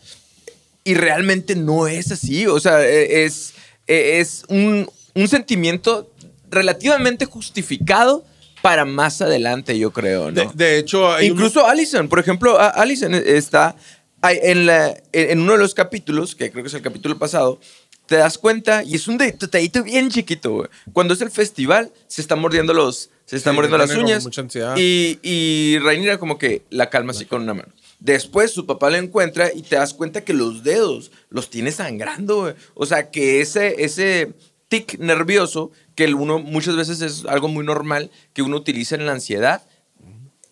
Y 0.83 0.95
realmente 0.95 1.55
no 1.55 1.88
es 1.88 2.12
así. 2.12 2.48
O 2.48 2.60
sea, 2.60 2.83
e- 2.83 3.24
es, 3.24 3.53
e- 3.88 4.19
es 4.19 4.43
un, 4.50 4.89
un 5.13 5.27
sentimiento 5.29 6.12
relativamente 6.50 7.25
justificado 7.25 8.25
para 8.63 8.83
más 8.83 9.22
adelante, 9.22 9.77
yo 9.77 9.91
creo, 9.91 10.31
¿no? 10.31 10.41
De, 10.41 10.50
de 10.55 10.77
hecho, 10.79 11.12
hay 11.13 11.29
un- 11.29 11.33
Incluso 11.38 11.67
Allison, 11.67 12.07
por 12.10 12.19
ejemplo, 12.19 12.57
Allison 12.60 13.13
está 13.13 13.75
hay- 14.23 14.39
en, 14.41 14.65
la, 14.65 14.95
en 15.11 15.39
uno 15.41 15.51
de 15.53 15.57
los 15.59 15.73
capítulos, 15.75 16.33
que 16.35 16.49
creo 16.51 16.63
que 16.63 16.69
es 16.69 16.73
el 16.73 16.81
capítulo 16.81 17.19
pasado, 17.19 17.59
te 18.07 18.15
das 18.17 18.37
cuenta, 18.37 18.83
y 18.83 18.95
es 18.95 19.07
un 19.07 19.17
de- 19.17 19.31
detallito 19.33 19.83
bien 19.83 20.09
chiquito, 20.09 20.51
güey. 20.51 20.69
Cuando 20.91 21.13
es 21.13 21.21
el 21.21 21.29
festival, 21.31 21.91
se 22.07 22.21
está 22.21 22.35
mordiendo 22.35 22.73
los, 22.73 23.09
se 23.25 23.35
está 23.37 23.51
Sí, 23.51 23.55
mordiendo 23.55 23.77
las 23.77 23.95
uñas. 23.95 24.23
mucha 24.23 24.41
ansiedad. 24.41 24.75
Y, 24.77 25.19
y 25.21 25.77
Rhaenyra 25.79 26.17
como 26.17 26.37
que 26.37 26.63
la 26.69 26.89
calma 26.89 27.11
así 27.11 27.25
con 27.25 27.43
una 27.43 27.53
mano. 27.53 27.71
Después 27.99 28.51
su 28.51 28.65
papá 28.65 28.89
la 28.89 28.97
encuentra 28.97 29.49
y 29.53 29.61
te 29.61 29.77
das 29.77 29.93
cuenta 29.93 30.25
que 30.25 30.33
los 30.33 30.63
dedos 30.63 31.11
los 31.29 31.49
tiene 31.49 31.71
sangrando, 31.71 32.41
güey. 32.41 32.53
O 32.73 32.85
sea, 32.85 33.09
que 33.11 33.39
ese, 33.39 33.83
ese 33.85 34.33
tic 34.67 34.99
nervioso, 34.99 35.71
que 35.95 36.13
uno 36.13 36.39
muchas 36.39 36.75
veces 36.75 37.01
es 37.01 37.23
algo 37.25 37.47
muy 37.47 37.63
normal 37.65 38.11
que 38.33 38.41
uno 38.41 38.57
utiliza 38.57 38.95
en 38.95 39.05
la 39.05 39.13
ansiedad, 39.13 39.61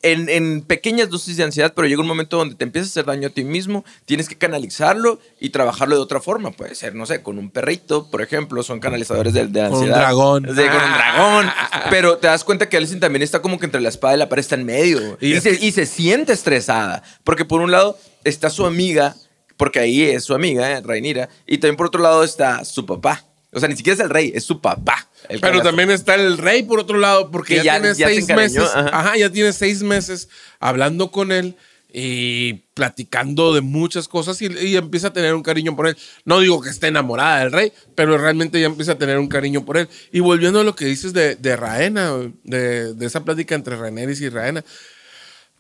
en, 0.03 0.29
en 0.29 0.62
pequeñas 0.62 1.10
dosis 1.10 1.38
de 1.38 1.43
ansiedad, 1.43 1.74
pero 1.75 1.88
llega 1.88 2.01
un 2.01 2.08
momento 2.08 2.38
donde 2.38 2.55
te 2.55 2.63
empieza 2.63 2.86
a 2.88 2.89
hacer 2.89 3.05
daño 3.05 3.27
a 3.27 3.31
ti 3.31 3.43
mismo, 3.43 3.84
tienes 4.05 4.27
que 4.29 4.38
canalizarlo 4.38 5.20
y 5.39 5.50
trabajarlo 5.50 5.96
de 5.96 6.01
otra 6.01 6.20
forma. 6.22 6.51
Puede 6.51 6.75
ser, 6.75 6.96
no 6.96 7.05
sé, 7.05 7.22
con 7.22 7.38
un 7.38 7.50
perrito, 7.50 8.10
por 8.10 8.22
ejemplo, 8.22 8.63
son 8.63 8.79
canalizadores 8.79 9.34
de, 9.34 9.48
de 9.48 9.60
Con 9.62 9.70
un 9.70 9.75
ansiedad. 9.75 9.98
dragón. 10.00 10.43
Sí, 10.46 10.53
con 10.55 10.84
un 10.84 10.93
dragón. 10.93 11.50
Pero 11.89 12.17
te 12.17 12.27
das 12.27 12.43
cuenta 12.43 12.70
que 12.70 12.77
Alison 12.77 13.00
también 13.00 13.22
está 13.24 13.41
como 13.41 13.60
que 13.60 13.65
entre 13.65 13.81
la 13.81 13.89
espada 13.89 14.15
y 14.15 14.17
la 14.17 14.29
pared 14.29 14.41
está 14.41 14.55
en 14.55 14.65
medio. 14.65 15.17
Y 15.22 15.39
se, 15.41 15.51
y 15.63 15.72
se 15.72 15.86
siente 15.86 16.34
estresada. 16.34 17.03
Porque 17.24 17.46
por 17.46 17.62
un 17.62 17.72
lado 17.72 17.98
está 18.24 18.50
su 18.50 18.65
amiga, 18.65 19.15
porque 19.58 19.79
ahí 19.79 20.03
es 20.03 20.24
su 20.24 20.34
amiga, 20.34 20.72
eh, 20.72 20.81
Rhaenyra, 20.81 21.29
y 21.46 21.58
también 21.60 21.75
por 21.77 21.88
otro 21.88 22.01
lado 22.01 22.24
está 22.24 22.65
su 22.65 22.86
papá. 22.86 23.24
O 23.53 23.60
sea, 23.60 23.67
ni 23.70 23.75
siquiera 23.75 23.96
es 23.96 24.00
el 24.00 24.10
rey, 24.10 24.31
es 24.34 24.43
su 24.43 24.62
papá. 24.62 25.10
el 25.29 25.39
Pero 25.41 25.62
también 25.62 25.91
está 25.91 26.15
el 26.15 26.38
rey 26.38 26.63
por 26.63 26.79
otro 26.79 26.98
lado, 26.98 27.29
porque 27.31 27.55
Que 27.58 27.63
ya, 27.63 27.63
ya- 27.63 27.81
tiene 27.81 27.96
ya 27.96 28.08
seis 28.08 28.27
meses. 28.29 28.63
ajá. 28.74 28.89
Ajá. 29.00 29.17
ya 29.17 29.29
tiene 29.29 29.51
seis 29.53 29.84
meses 29.84 30.29
hablando 30.60 31.12
con 31.12 31.31
él 31.34 31.55
y 31.93 32.53
platicando 32.74 33.53
de 33.53 33.60
muchas 33.60 34.08
cosas 34.08 34.41
y, 34.41 34.46
y 34.48 34.77
empieza 34.77 35.08
a 35.10 35.13
tener 35.13 35.36
un 35.36 35.43
cariño 35.43 35.75
por 35.75 35.88
él. 35.88 35.98
No 36.24 36.39
digo 36.39 36.62
que 36.62 36.70
esté 36.70 36.88
enamorada 36.88 37.39
del 37.39 37.51
rey, 37.51 37.74
pero 37.96 38.17
realmente 38.17 38.62
ya 38.62 38.67
empieza 38.67 38.93
a 38.93 38.98
tener 38.98 39.17
un 39.20 39.27
cariño 39.27 39.65
por 39.65 39.75
él. 39.77 39.89
Y 40.13 40.22
volviendo 40.22 40.62
a 40.62 40.63
lo 40.63 40.74
que 40.74 40.86
dices 40.86 41.12
de, 41.12 41.36
de 41.36 41.58
Raena, 41.58 42.13
de, 42.46 42.93
de 42.93 43.05
esa 43.05 43.25
plática 43.25 43.55
entre 43.55 43.75
Rhaenerys 43.75 44.22
y 44.22 44.29
Raena, 44.29 44.63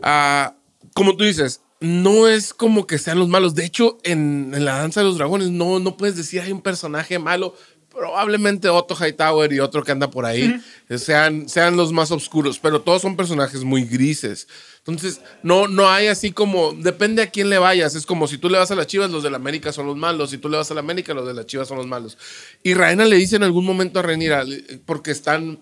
ah, 0.01 0.55
como 0.93 1.15
tú 1.17 1.23
dices, 1.25 1.61
no 1.81 2.27
es 2.27 2.53
como 2.53 2.87
que 2.87 2.97
sean 2.97 3.19
los 3.19 3.27
malos. 3.27 3.55
De 3.55 3.65
hecho, 3.65 3.97
en, 4.03 4.51
en 4.55 4.63
la 4.65 4.77
danza 4.77 5.01
de 5.01 5.07
los 5.07 5.17
dragones 5.17 5.49
no, 5.49 5.79
no 5.79 5.97
puedes 5.97 6.15
decir 6.15 6.39
hay 6.41 6.51
un 6.53 6.61
personaje 6.61 7.19
malo. 7.19 7.55
Probablemente 7.91 8.69
Otto 8.69 8.95
Hightower 8.95 9.51
y 9.51 9.59
otro 9.59 9.83
que 9.83 9.91
anda 9.91 10.09
por 10.09 10.25
ahí 10.25 10.61
sean, 10.97 11.49
sean 11.49 11.75
los 11.75 11.91
más 11.91 12.09
oscuros, 12.11 12.57
pero 12.57 12.81
todos 12.81 13.01
son 13.01 13.17
personajes 13.17 13.63
muy 13.63 13.83
grises. 13.83 14.47
Entonces, 14.77 15.21
no, 15.43 15.67
no 15.67 15.89
hay 15.89 16.07
así 16.07 16.31
como, 16.31 16.71
depende 16.73 17.21
a 17.21 17.29
quién 17.29 17.49
le 17.49 17.57
vayas. 17.57 17.93
Es 17.95 18.05
como 18.05 18.27
si 18.27 18.37
tú 18.37 18.49
le 18.49 18.57
vas 18.57 18.71
a 18.71 18.75
las 18.75 18.87
chivas, 18.87 19.11
los 19.11 19.23
de 19.23 19.29
la 19.29 19.35
América 19.35 19.73
son 19.73 19.87
los 19.87 19.97
malos. 19.97 20.29
Si 20.29 20.37
tú 20.37 20.47
le 20.47 20.57
vas 20.57 20.71
a 20.71 20.73
la 20.73 20.79
América, 20.79 21.13
los 21.13 21.27
de 21.27 21.33
las 21.33 21.45
chivas 21.45 21.67
son 21.67 21.77
los 21.77 21.87
malos. 21.87 22.17
Y 22.63 22.73
Raena 22.73 23.05
le 23.05 23.17
dice 23.17 23.35
en 23.35 23.43
algún 23.43 23.65
momento 23.65 23.99
a 23.99 24.03
Renira, 24.03 24.45
porque 24.85 25.11
están, 25.11 25.59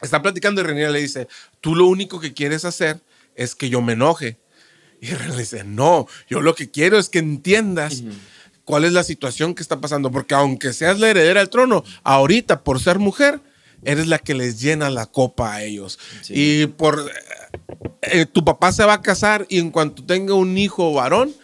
están 0.00 0.22
platicando 0.22 0.62
y 0.62 0.64
Renira 0.64 0.90
le 0.90 1.00
dice, 1.00 1.28
tú 1.60 1.74
lo 1.76 1.86
único 1.86 2.18
que 2.18 2.32
quieres 2.32 2.64
hacer 2.64 3.00
es 3.34 3.54
que 3.54 3.68
yo 3.68 3.82
me 3.82 3.92
enoje. 3.92 4.38
Y 5.00 5.06
Ren 5.08 5.30
le 5.30 5.38
dice, 5.38 5.64
no, 5.64 6.06
yo 6.28 6.40
lo 6.40 6.54
que 6.54 6.70
quiero 6.70 6.98
es 6.98 7.08
que 7.08 7.20
entiendas 7.20 8.02
cuál 8.68 8.84
es 8.84 8.92
la 8.92 9.02
situación 9.02 9.54
que 9.54 9.62
está 9.62 9.80
pasando, 9.80 10.10
porque 10.10 10.34
aunque 10.34 10.74
seas 10.74 11.00
la 11.00 11.08
heredera 11.08 11.40
al 11.40 11.48
trono, 11.48 11.84
ahorita 12.02 12.64
por 12.64 12.80
ser 12.80 12.98
mujer, 12.98 13.40
eres 13.82 14.08
la 14.08 14.18
que 14.18 14.34
les 14.34 14.60
llena 14.60 14.90
la 14.90 15.06
copa 15.06 15.54
a 15.54 15.64
ellos. 15.64 15.98
Y 16.28 16.66
por 16.66 17.10
eh, 18.02 18.26
tu 18.26 18.44
papá 18.44 18.70
se 18.72 18.84
va 18.84 18.92
a 18.92 19.00
casar 19.00 19.46
y 19.48 19.58
en 19.58 19.70
cuanto 19.70 20.04
tenga 20.04 20.34
un 20.34 20.58
hijo 20.58 20.92
varón, 20.92 21.34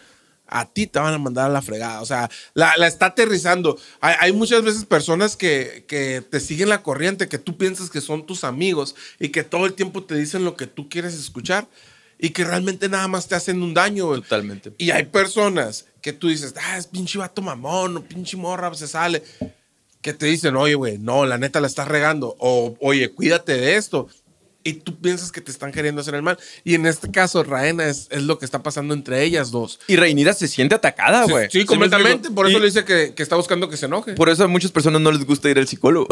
a 0.45 0.65
ti 0.65 0.85
te 0.85 0.99
van 0.99 1.15
a 1.15 1.17
mandar 1.17 1.47
a 1.47 1.53
la 1.53 1.63
fregada. 1.63 2.01
O 2.01 2.05
sea, 2.05 2.29
la, 2.53 2.77
la 2.77 2.85
está 2.85 3.07
aterrizando. 3.07 3.75
Hay, 4.01 4.13
hay 4.19 4.31
muchas 4.31 4.61
veces 4.61 4.85
personas 4.85 5.35
que, 5.35 5.83
que 5.87 6.21
te 6.21 6.39
siguen 6.39 6.69
la 6.69 6.83
corriente, 6.83 7.27
que 7.27 7.39
tú 7.39 7.57
piensas 7.57 7.89
que 7.89 8.01
son 8.01 8.27
tus 8.27 8.43
amigos 8.43 8.95
y 9.19 9.29
que 9.29 9.43
todo 9.43 9.65
el 9.65 9.73
tiempo 9.73 10.03
te 10.03 10.13
dicen 10.13 10.45
lo 10.45 10.55
que 10.55 10.67
tú 10.67 10.89
quieres 10.89 11.15
escuchar 11.15 11.67
y 12.25 12.29
que 12.31 12.43
realmente 12.43 12.89
nada 12.89 13.07
más 13.07 13.27
te 13.27 13.35
hacen 13.35 13.61
un 13.61 13.73
daño. 13.73 14.07
güey. 14.07 14.21
Totalmente. 14.21 14.73
Y 14.77 14.89
hay 14.91 15.03
personas 15.05 15.85
que 16.01 16.11
tú 16.13 16.27
dices, 16.29 16.53
ah, 16.61 16.77
es 16.77 16.87
pinche 16.87 17.17
vato 17.19 17.41
mamón, 17.41 17.97
o 17.97 18.01
pinche 18.03 18.35
morra, 18.37 18.73
se 18.73 18.87
sale. 18.87 19.21
Que 20.01 20.13
te 20.13 20.25
dicen, 20.25 20.55
oye, 20.55 20.75
güey, 20.75 20.97
no, 20.97 21.25
la 21.25 21.37
neta 21.37 21.59
la 21.61 21.67
estás 21.67 21.87
regando. 21.87 22.35
O, 22.39 22.75
oye, 22.79 23.09
cuídate 23.11 23.53
de 23.57 23.75
esto. 23.75 24.07
Y 24.67 24.73
tú 24.73 24.99
piensas 24.99 25.31
que 25.31 25.41
te 25.41 25.51
están 25.51 25.71
queriendo 25.71 26.01
hacer 26.01 26.15
el 26.15 26.23
mal. 26.23 26.39
Y 26.63 26.73
en 26.73 26.87
este 26.87 27.11
caso, 27.11 27.43
Raena 27.43 27.87
es, 27.87 28.07
es 28.09 28.23
lo 28.23 28.39
que 28.39 28.45
está 28.45 28.63
pasando 28.63 28.95
entre 28.95 29.21
ellas 29.23 29.51
dos. 29.51 29.79
Y 29.87 29.95
Reinira 29.95 30.33
se 30.33 30.47
siente 30.47 30.73
atacada, 30.73 31.25
Sí, 31.25 31.31
güey. 31.31 31.47
Sí, 31.51 31.59
me 31.59 31.65
completamente. 31.67 32.31
Por 32.31 32.47
eso 32.47 32.57
Y- 32.57 32.61
le 32.61 32.65
dice 32.65 32.83
que, 32.83 33.13
que 33.13 33.21
está 33.21 33.35
buscando 33.35 33.69
que 33.69 33.77
se 33.77 33.85
enoje. 33.85 34.13
Por 34.13 34.27
eso 34.29 34.43
a 34.43 34.47
muchas 34.47 34.71
personas 34.71 35.01
no 35.01 35.11
les 35.11 35.23
gusta 35.23 35.51
ir 35.51 35.59
al 35.59 35.67
psicólogo. 35.67 36.07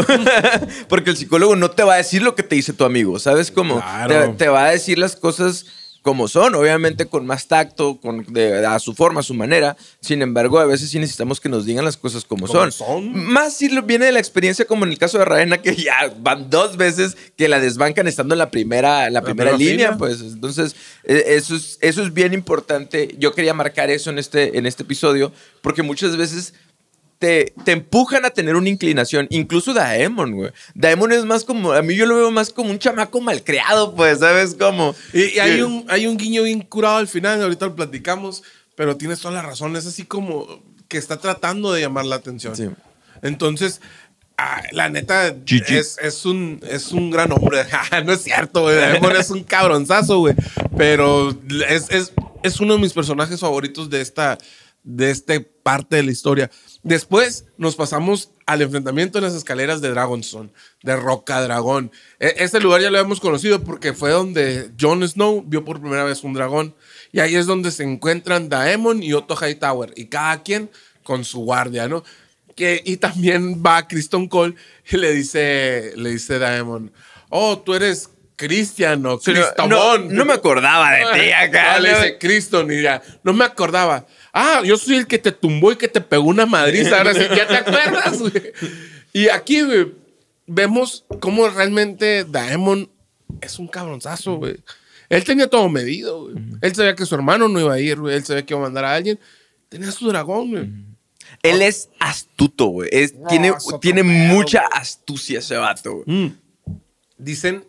Porque 0.87 1.09
el 1.09 1.17
psicólogo 1.17 1.55
no 1.55 1.71
te 1.71 1.81
va 1.83 1.95
a 1.95 1.97
decir 1.97 2.21
lo 2.21 2.35
que 2.35 2.43
te 2.43 2.53
dice 2.55 2.73
tu 2.73 2.83
amigo. 2.85 3.17
¿Sabes 3.17 3.49
cómo? 3.49 3.75
Claro. 3.81 4.31
Te, 4.31 4.45
te 4.45 4.47
va 4.49 4.65
a 4.65 4.71
decir 4.71 4.99
las 4.99 5.15
cosas 5.15 5.65
como 6.03 6.27
son, 6.27 6.53
obviamente 6.53 7.05
con 7.07 7.25
más 7.25 7.47
tacto, 7.47 7.99
con, 7.99 8.25
de- 8.31 8.63
a 8.65 8.77
su 8.77 8.93
forma, 8.93 9.21
a 9.21 9.23
su 9.23 9.33
manera. 9.33 9.75
Sin 10.01 10.21
embargo, 10.21 10.59
a 10.59 10.65
veces 10.65 10.89
sí 10.91 10.99
necesitamos 10.99 11.39
que 11.39 11.49
nos 11.49 11.65
digan 11.65 11.83
las 11.85 11.97
cosas 11.97 12.25
como, 12.25 12.45
Como 12.45 12.59
son. 12.59 12.71
son. 12.71 13.13
Más 13.25 13.55
si 13.55 13.69
viene 13.81 14.05
de 14.05 14.11
la 14.11 14.19
experiencia 14.19 14.65
como 14.65 14.83
en 14.85 14.91
el 14.91 14.97
caso 14.97 15.17
de 15.17 15.25
Raena, 15.25 15.61
que 15.61 15.75
ya 15.75 16.13
van 16.19 16.49
dos 16.49 16.77
veces 16.77 17.17
que 17.37 17.47
la 17.47 17.59
desbancan 17.59 18.07
estando 18.07 18.35
en 18.35 18.39
la 18.39 18.51
primera, 18.51 19.09
la 19.09 19.21
primera 19.21 19.51
primera 19.53 19.57
línea, 19.57 19.97
pues 19.97 20.19
entonces 20.21 20.75
eh, 21.05 21.23
eso 21.27 21.55
es, 21.55 21.77
eso 21.81 22.03
es 22.03 22.13
bien 22.13 22.33
importante. 22.33 23.15
Yo 23.17 23.33
quería 23.33 23.53
marcar 23.53 23.89
eso 23.89 24.09
en 24.09 24.19
este, 24.19 24.57
en 24.57 24.65
este 24.65 24.83
episodio, 24.83 25.31
porque 25.61 25.83
muchas 25.83 26.17
veces 26.17 26.53
te, 27.23 27.53
te 27.63 27.71
empujan 27.71 28.25
a 28.25 28.31
tener 28.31 28.57
una 28.57 28.67
inclinación. 28.67 29.27
Incluso 29.29 29.73
Daemon, 29.73 30.33
güey. 30.33 30.51
Daemon 30.75 31.13
es 31.13 31.23
más 31.23 31.45
como, 31.45 31.71
a 31.71 31.81
mí 31.81 31.95
yo 31.95 32.05
lo 32.05 32.17
veo 32.17 32.31
más 32.31 32.49
como 32.49 32.69
un 32.69 32.79
chamaco 32.79 33.21
malcriado, 33.21 33.95
pues, 33.95 34.19
¿sabes? 34.19 34.55
Como... 34.55 34.93
Y, 35.13 35.35
y 35.35 35.39
hay, 35.39 35.61
un, 35.61 35.85
hay 35.87 36.05
un 36.05 36.17
guiño 36.17 36.43
bien 36.43 36.59
curado 36.59 36.97
al 36.97 37.07
final, 37.07 37.41
ahorita 37.41 37.67
lo 37.67 37.75
platicamos, 37.77 38.43
pero 38.75 38.97
tienes 38.97 39.21
toda 39.21 39.35
la 39.35 39.41
razón, 39.41 39.73
es 39.77 39.85
así 39.85 40.03
como 40.03 40.61
que 40.89 40.97
está 40.97 41.15
tratando 41.15 41.71
de 41.71 41.79
llamar 41.79 42.05
la 42.05 42.17
atención. 42.17 42.57
Sí. 42.57 42.67
Entonces, 43.21 43.79
ah, 44.37 44.61
la 44.73 44.89
neta, 44.89 45.29
GG. 45.29 45.71
es, 45.75 45.97
es, 46.01 46.25
un, 46.25 46.59
es 46.69 46.91
un 46.91 47.09
gran 47.09 47.31
hombre. 47.31 47.63
no 48.05 48.11
es 48.11 48.21
cierto, 48.21 48.63
güey. 48.63 48.75
Daemon 48.75 49.15
es 49.15 49.29
un 49.29 49.45
cabronzazo, 49.45 50.19
güey. 50.19 50.35
Pero 50.75 51.29
es, 51.69 51.89
es, 51.89 52.11
es 52.43 52.59
uno 52.59 52.73
de 52.73 52.81
mis 52.81 52.91
personajes 52.91 53.39
favoritos 53.39 53.89
de 53.89 54.01
esta, 54.01 54.37
de 54.83 55.09
esta 55.09 55.35
parte 55.63 55.95
de 55.95 56.03
la 56.03 56.11
historia. 56.11 56.51
Después 56.83 57.45
nos 57.57 57.75
pasamos 57.77 58.31
al 58.45 58.61
enfrentamiento 58.61 59.17
en 59.17 59.23
las 59.23 59.33
escaleras 59.33 59.79
de 59.79 59.89
Dragonstone, 59.91 60.49
de 60.83 60.95
Roca 60.97 61.41
Dragón. 61.41 61.91
E- 62.19 62.35
Este 62.39 62.59
lugar 62.59 62.81
ya 62.81 62.91
lo 62.91 62.97
habíamos 62.97 63.21
conocido 63.21 63.63
porque 63.63 63.93
fue 63.93 64.11
donde 64.11 64.69
Jon 64.79 65.07
Snow 65.07 65.43
vio 65.47 65.63
por 65.63 65.79
primera 65.79 66.03
vez 66.03 66.23
un 66.23 66.33
dragón. 66.33 66.75
Y 67.13 67.21
ahí 67.21 67.35
es 67.35 67.45
donde 67.45 67.71
se 67.71 67.83
encuentran 67.83 68.49
Daemon 68.49 69.01
y 69.01 69.13
Otto 69.13 69.35
Hightower. 69.35 69.93
Y 69.95 70.07
cada 70.07 70.43
quien 70.43 70.69
con 71.03 71.23
su 71.23 71.39
guardia, 71.45 71.87
¿no? 71.87 72.03
Que, 72.55 72.81
y 72.85 72.97
también 72.97 73.63
va 73.65 73.87
Criston 73.87 74.27
Cole 74.27 74.55
y 74.91 74.97
le 74.97 75.11
dice, 75.13 75.93
le 75.95 76.09
dice 76.11 76.37
Daemon, 76.37 76.91
oh, 77.29 77.59
tú 77.59 77.73
eres 77.75 78.09
Cristian 78.35 79.05
o 79.05 79.19
no- 79.69 80.25
me 80.25 80.33
acordaba 80.33 80.91
de 80.91 81.05
ti 81.13 81.31
acá, 81.31 81.73
No, 81.75 81.79
le 81.79 81.89
dice 81.89 82.17
Criston 82.19 82.71
y 82.71 82.81
ya, 82.81 83.01
no 83.23 83.31
me 83.33 83.45
acordaba. 83.45 84.05
Ah, 84.33 84.61
yo 84.65 84.75
soy 84.77 84.95
el 84.95 85.07
que 85.07 85.19
te 85.19 85.31
tumbó 85.31 85.71
y 85.71 85.75
que 85.75 85.87
te 85.87 86.01
pegó 86.01 86.23
una 86.23 86.45
madriza. 86.47 86.97
Ahora 86.97 87.13
sí, 87.13 87.21
ya 87.35 87.47
te 87.47 87.55
acuerdas, 87.55 88.19
güey. 88.19 88.51
Y 89.13 89.29
aquí, 89.29 89.61
güey, 89.61 89.93
vemos 90.47 91.05
cómo 91.19 91.47
realmente 91.49 92.25
Daemon 92.25 92.89
es 93.41 93.59
un 93.59 93.67
cabronzazo, 93.67 94.37
güey. 94.37 94.55
Él 95.09 95.23
tenía 95.23 95.47
todo 95.47 95.69
medido, 95.69 96.23
güey. 96.23 96.35
Él 96.61 96.73
sabía 96.75 96.95
que 96.95 97.05
su 97.05 97.13
hermano 97.13 97.47
no 97.47 97.59
iba 97.59 97.73
a 97.73 97.79
ir, 97.79 97.99
güey. 97.99 98.15
Él 98.15 98.23
sabía 98.25 98.43
que 98.43 98.53
iba 98.55 98.59
a 98.61 98.63
mandar 98.65 98.85
a 98.85 98.95
alguien. 98.95 99.19
Tenía 99.69 99.91
su 99.91 100.07
dragón, 100.07 100.49
güey. 100.49 100.69
Él 101.43 101.61
es 101.61 101.89
astuto, 101.99 102.65
güey. 102.67 102.89
Es- 102.91 103.13
No, 103.15 103.27
tiene 103.79 104.01
mucha 104.03 104.59
güey. 104.67 104.81
astucia 104.81 105.39
ese 105.39 105.57
vato, 105.57 106.03
güey. 106.03 106.33
Dicen, 107.17 107.63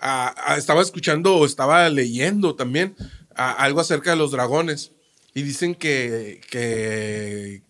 ah, 0.00 0.34
ah, 0.46 0.56
estaba 0.56 0.82
escuchando 0.82 1.36
o 1.36 1.46
estaba 1.46 1.88
leyendo 1.90 2.56
también 2.56 2.96
ah, 3.36 3.52
algo 3.52 3.80
acerca 3.80 4.10
de 4.10 4.16
los 4.16 4.32
dragones. 4.32 4.92
Y 5.36 5.42
dicen 5.42 5.74
que, 5.74 6.40
que 6.50 7.60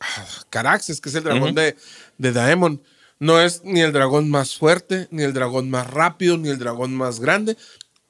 ah, 0.00 0.26
Caraxes, 0.48 1.02
que 1.02 1.10
es 1.10 1.14
el 1.16 1.24
dragón 1.24 1.54
de, 1.54 1.76
de 2.16 2.32
Daemon, 2.32 2.82
no 3.18 3.38
es 3.38 3.62
ni 3.62 3.82
el 3.82 3.92
dragón 3.92 4.30
más 4.30 4.56
fuerte, 4.56 5.06
ni 5.10 5.22
el 5.22 5.34
dragón 5.34 5.68
más 5.68 5.86
rápido, 5.86 6.38
ni 6.38 6.48
el 6.48 6.58
dragón 6.58 6.96
más 6.96 7.20
grande, 7.20 7.58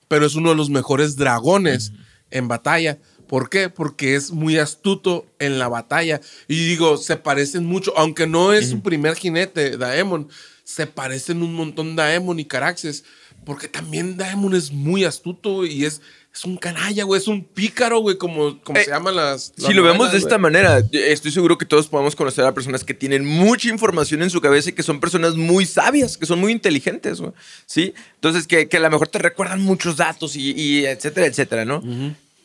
pero 0.06 0.26
es 0.26 0.36
uno 0.36 0.50
de 0.50 0.54
los 0.54 0.70
mejores 0.70 1.16
dragones 1.16 1.92
en 2.30 2.46
batalla. 2.46 3.00
¿Por 3.26 3.50
qué? 3.50 3.68
Porque 3.68 4.14
es 4.14 4.30
muy 4.30 4.58
astuto 4.58 5.26
en 5.40 5.58
la 5.58 5.66
batalla. 5.66 6.20
Y 6.46 6.68
digo, 6.68 6.96
se 6.96 7.16
parecen 7.16 7.66
mucho, 7.66 7.92
aunque 7.98 8.28
no 8.28 8.52
es 8.52 8.70
su 8.70 8.80
primer 8.80 9.16
jinete, 9.16 9.76
Daemon, 9.76 10.28
se 10.62 10.86
parecen 10.86 11.42
un 11.42 11.54
montón 11.54 11.96
Daemon 11.96 12.38
y 12.38 12.44
Caraxes, 12.44 13.02
porque 13.44 13.66
también 13.66 14.16
Daemon 14.16 14.54
es 14.54 14.70
muy 14.70 15.02
astuto 15.02 15.66
y 15.66 15.84
es, 15.84 16.00
es 16.32 16.44
un 16.44 16.56
canalla, 16.56 17.04
güey, 17.04 17.20
es 17.20 17.26
un 17.26 17.42
pícaro, 17.42 17.98
güey, 17.98 18.16
como, 18.16 18.60
como 18.62 18.78
Eh, 18.78 18.84
se 18.84 18.90
llaman 18.90 19.16
las... 19.16 19.52
Si 19.56 19.74
lo 19.74 19.82
vemos 19.82 20.12
de 20.12 20.18
esta 20.18 20.38
manera, 20.38 20.80
estoy 20.92 21.32
seguro 21.32 21.58
que 21.58 21.66
todos 21.66 21.88
podemos 21.88 22.14
conocer 22.14 22.44
a 22.44 22.54
personas 22.54 22.84
que 22.84 22.94
tienen 22.94 23.26
mucha 23.26 23.68
información 23.68 24.22
en 24.22 24.30
su 24.30 24.40
cabeza 24.40 24.70
y 24.70 24.72
que 24.72 24.84
son 24.84 25.00
personas 25.00 25.34
muy 25.34 25.66
sabias, 25.66 26.16
que 26.16 26.26
son 26.26 26.38
muy 26.38 26.52
inteligentes, 26.52 27.20
güey. 27.20 27.32
¿sí? 27.66 27.94
Entonces, 28.14 28.46
que, 28.46 28.68
que 28.68 28.76
a 28.76 28.80
lo 28.80 28.90
mejor 28.90 29.08
te 29.08 29.18
recuerdan 29.18 29.60
muchos 29.60 29.96
datos 29.96 30.36
y, 30.36 30.52
y 30.52 30.86
etcétera, 30.86 31.26
etcétera, 31.26 31.64
¿no? 31.64 31.82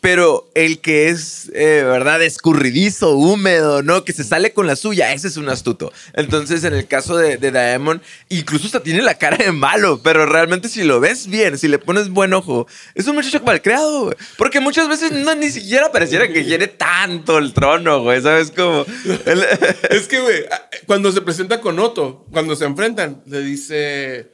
Pero 0.05 0.47
el 0.53 0.81
que 0.81 1.09
es, 1.09 1.49
eh, 1.55 1.81
¿verdad? 1.83 2.21
Escurridizo, 2.21 3.15
húmedo, 3.15 3.81
¿no? 3.81 4.05
Que 4.05 4.13
se 4.13 4.23
sale 4.23 4.53
con 4.53 4.67
la 4.67 4.75
suya, 4.75 5.11
ese 5.13 5.27
es 5.27 5.35
un 5.35 5.49
astuto. 5.49 5.91
Entonces, 6.13 6.63
en 6.63 6.75
el 6.75 6.85
caso 6.85 7.17
de, 7.17 7.37
de 7.37 7.49
Daemon, 7.49 8.03
incluso 8.29 8.67
hasta 8.67 8.83
tiene 8.83 9.01
la 9.01 9.15
cara 9.15 9.37
de 9.37 9.51
malo, 9.51 9.99
pero 10.03 10.27
realmente 10.27 10.69
si 10.69 10.83
lo 10.83 10.99
ves 10.99 11.25
bien, 11.25 11.57
si 11.57 11.67
le 11.67 11.79
pones 11.79 12.09
buen 12.09 12.35
ojo, 12.35 12.67
es 12.93 13.07
un 13.07 13.15
muchacho 13.15 13.41
mal 13.43 13.63
creado, 13.63 14.03
güey. 14.03 14.15
Porque 14.37 14.59
muchas 14.59 14.87
veces 14.87 15.11
no 15.11 15.33
ni 15.33 15.49
siquiera 15.49 15.91
pareciera 15.91 16.27
que 16.27 16.45
quiere 16.45 16.67
tanto 16.67 17.39
el 17.39 17.51
trono, 17.51 18.03
güey, 18.03 18.21
¿sabes 18.21 18.51
cómo? 18.55 18.85
Es 19.89 20.07
que, 20.07 20.19
güey, 20.19 20.45
cuando 20.85 21.11
se 21.11 21.21
presenta 21.21 21.61
con 21.61 21.79
Otto, 21.79 22.27
cuando 22.31 22.55
se 22.55 22.65
enfrentan, 22.65 23.23
le 23.25 23.41
dice. 23.41 24.31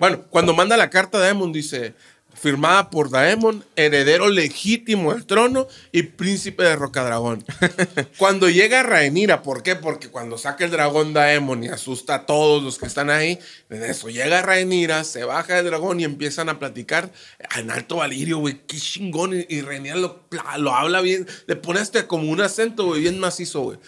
Bueno, 0.00 0.24
cuando 0.28 0.54
manda 0.54 0.76
la 0.76 0.90
carta 0.90 1.18
a 1.18 1.20
Daemon, 1.20 1.52
dice. 1.52 1.94
Firmada 2.40 2.90
por 2.90 3.10
Daemon, 3.10 3.64
heredero 3.74 4.28
legítimo 4.28 5.12
del 5.12 5.26
trono 5.26 5.66
y 5.90 6.04
príncipe 6.04 6.62
de 6.62 6.76
Rocadragón. 6.76 7.44
cuando 8.16 8.48
llega 8.48 8.82
Rhaenyra, 8.82 9.42
¿por 9.42 9.62
qué? 9.62 9.74
Porque 9.74 10.08
cuando 10.08 10.38
saca 10.38 10.64
el 10.64 10.70
dragón 10.70 11.12
Daemon 11.12 11.64
y 11.64 11.68
asusta 11.68 12.14
a 12.14 12.26
todos 12.26 12.62
los 12.62 12.78
que 12.78 12.86
están 12.86 13.10
ahí, 13.10 13.38
en 13.70 13.82
eso 13.82 14.08
llega 14.08 14.42
Rhaenyra, 14.42 15.02
se 15.02 15.24
baja 15.24 15.56
del 15.56 15.66
dragón 15.66 15.98
y 16.00 16.04
empiezan 16.04 16.48
a 16.48 16.58
platicar 16.60 17.10
en 17.56 17.70
alto 17.70 17.96
valirio, 17.96 18.38
güey, 18.38 18.60
qué 18.66 18.76
chingón. 18.76 19.34
Y, 19.34 19.46
y 19.48 19.60
Rhaenyra 19.62 19.96
lo, 19.96 20.28
lo 20.58 20.74
habla 20.74 21.00
bien, 21.00 21.26
le 21.46 21.56
pone 21.56 21.80
hasta 21.80 22.06
como 22.06 22.30
un 22.30 22.40
acento, 22.40 22.86
güey, 22.86 23.00
bien 23.00 23.18
macizo, 23.18 23.62
güey. 23.62 23.78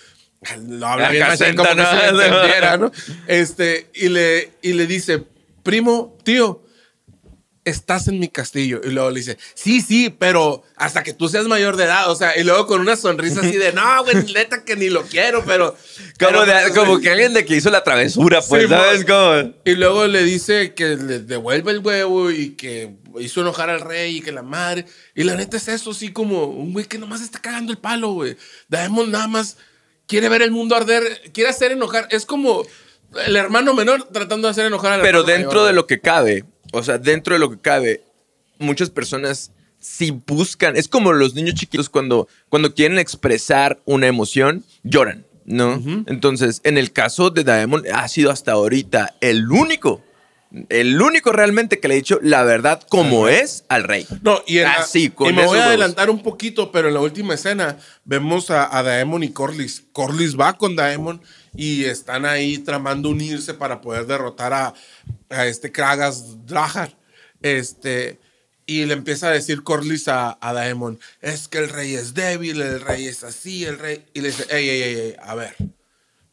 Lo 0.66 0.86
habla 0.86 1.10
bien 1.10 1.22
Acá 1.22 1.32
así, 1.34 1.54
como 1.54 1.68
que 1.68 1.68
senta, 1.68 2.00
se 2.00 2.12
¿no? 2.12 2.22
entendiera, 2.22 2.76
¿no? 2.78 2.90
Este, 3.26 3.90
y 3.94 4.08
le, 4.08 4.52
y 4.62 4.72
le 4.72 4.86
dice, 4.86 5.22
primo, 5.62 6.16
tío, 6.24 6.64
estás 7.64 8.08
en 8.08 8.18
mi 8.18 8.28
castillo. 8.28 8.80
Y 8.82 8.90
luego 8.90 9.10
le 9.10 9.20
dice, 9.20 9.38
sí, 9.54 9.80
sí, 9.80 10.10
pero 10.10 10.62
hasta 10.76 11.02
que 11.02 11.12
tú 11.12 11.28
seas 11.28 11.46
mayor 11.46 11.76
de 11.76 11.84
edad. 11.84 12.10
O 12.10 12.14
sea, 12.14 12.36
y 12.38 12.44
luego 12.44 12.66
con 12.66 12.80
una 12.80 12.96
sonrisa 12.96 13.40
así 13.40 13.56
de, 13.56 13.72
no, 13.72 14.02
güey, 14.04 14.16
neta 14.34 14.64
que 14.64 14.76
ni 14.76 14.88
lo 14.88 15.02
quiero, 15.02 15.44
pero. 15.44 15.76
como, 16.18 16.30
pero, 16.30 16.46
de- 16.46 16.52
pues, 16.52 16.72
como 16.72 16.92
güey". 16.92 17.02
que 17.02 17.10
alguien 17.10 17.34
de 17.34 17.44
que 17.44 17.56
hizo 17.56 17.70
la 17.70 17.84
travesura, 17.84 18.40
pues, 18.48 18.62
Sí, 18.62 18.68
¿sabes? 18.68 19.04
Como... 19.04 19.54
Y 19.64 19.74
luego 19.74 20.06
le 20.06 20.22
dice 20.24 20.74
que 20.74 20.96
le 20.96 21.20
devuelve 21.20 21.72
el 21.72 21.78
huevo 21.80 22.30
y 22.30 22.50
que 22.50 22.94
hizo 23.18 23.40
enojar 23.40 23.70
al 23.70 23.80
rey 23.80 24.16
y 24.16 24.20
que 24.20 24.32
la 24.32 24.42
madre. 24.42 24.86
Y 25.14 25.24
la 25.24 25.34
neta 25.34 25.56
es 25.56 25.68
eso, 25.68 25.90
así 25.90 26.12
como 26.12 26.44
un 26.46 26.72
güey 26.72 26.86
que 26.86 26.98
nomás 26.98 27.20
está 27.20 27.40
cagando 27.40 27.72
el 27.72 27.78
palo, 27.78 28.12
güey. 28.12 28.36
Daemon 28.68 29.10
nada 29.10 29.28
más 29.28 29.56
quiere 30.06 30.28
ver 30.28 30.42
el 30.42 30.50
mundo 30.50 30.74
arder, 30.76 31.30
quiere 31.32 31.50
hacer 31.50 31.72
enojar. 31.72 32.08
Es 32.10 32.26
como 32.26 32.64
el 33.26 33.36
hermano 33.36 33.74
menor 33.74 34.04
tratando 34.12 34.46
de 34.48 34.52
hacer 34.52 34.66
enojar 34.66 34.92
al 34.92 35.00
Pero 35.02 35.20
hermano 35.20 35.32
dentro 35.38 35.52
mayor, 35.60 35.66
de 35.66 35.72
lo 35.72 35.86
que 35.86 36.00
cabe, 36.00 36.44
o 36.72 36.82
sea, 36.82 36.98
dentro 36.98 37.34
de 37.34 37.40
lo 37.40 37.50
que 37.50 37.58
cabe, 37.58 38.02
muchas 38.58 38.90
personas 38.90 39.52
si 39.78 40.10
buscan, 40.10 40.76
es 40.76 40.88
como 40.88 41.12
los 41.12 41.34
niños 41.34 41.54
chiquitos 41.54 41.88
cuando, 41.88 42.28
cuando 42.50 42.74
quieren 42.74 42.98
expresar 42.98 43.80
una 43.86 44.06
emoción, 44.08 44.62
lloran, 44.82 45.24
¿no? 45.46 45.82
Entonces, 46.06 46.60
en 46.64 46.76
el 46.76 46.92
caso 46.92 47.30
de 47.30 47.44
Daemon, 47.44 47.84
ha 47.92 48.06
sido 48.08 48.30
hasta 48.30 48.52
ahorita 48.52 49.14
el 49.22 49.50
único, 49.50 50.02
el 50.68 51.00
único 51.00 51.32
realmente 51.32 51.80
que 51.80 51.88
le 51.88 51.94
ha 51.94 51.96
dicho 51.96 52.18
la 52.22 52.42
verdad 52.42 52.82
como 52.90 53.28
es 53.28 53.64
al 53.68 53.84
rey. 53.84 54.06
No, 54.20 54.42
y, 54.46 54.58
en 54.58 54.64
la- 54.64 54.72
Así, 54.74 55.08
con 55.08 55.30
y 55.30 55.32
me 55.32 55.46
voy 55.46 55.58
a 55.58 55.64
adelantar 55.66 56.10
un 56.10 56.22
poquito, 56.22 56.70
pero 56.72 56.88
en 56.88 56.94
la 56.94 57.00
última 57.00 57.32
escena 57.32 57.78
vemos 58.04 58.50
a, 58.50 58.76
a 58.76 58.82
Daemon 58.82 59.22
y 59.22 59.30
Corlys. 59.30 59.84
Corlys 59.92 60.38
va 60.38 60.58
con 60.58 60.76
Daemon 60.76 61.22
y 61.54 61.84
están 61.84 62.24
ahí 62.26 62.58
tramando 62.58 63.08
unirse 63.08 63.54
para 63.54 63.80
poder 63.80 64.06
derrotar 64.06 64.52
a, 64.52 64.74
a 65.28 65.46
este 65.46 65.72
Kragas 65.72 66.46
Drahar. 66.46 66.96
Este, 67.42 68.18
y 68.66 68.84
le 68.84 68.94
empieza 68.94 69.28
a 69.28 69.32
decir 69.32 69.62
Corlys 69.62 70.08
a, 70.08 70.38
a 70.40 70.52
Daemon, 70.52 71.00
es 71.20 71.48
que 71.48 71.58
el 71.58 71.68
rey 71.68 71.94
es 71.94 72.14
débil, 72.14 72.60
el 72.60 72.80
rey 72.80 73.06
es 73.06 73.24
así, 73.24 73.64
el 73.64 73.78
rey... 73.78 74.04
Y 74.14 74.20
le 74.20 74.28
dice, 74.28 74.46
ey, 74.50 74.68
ey, 74.68 74.82
ey, 74.82 74.94
ey, 75.00 75.16
a 75.22 75.34
ver, 75.34 75.56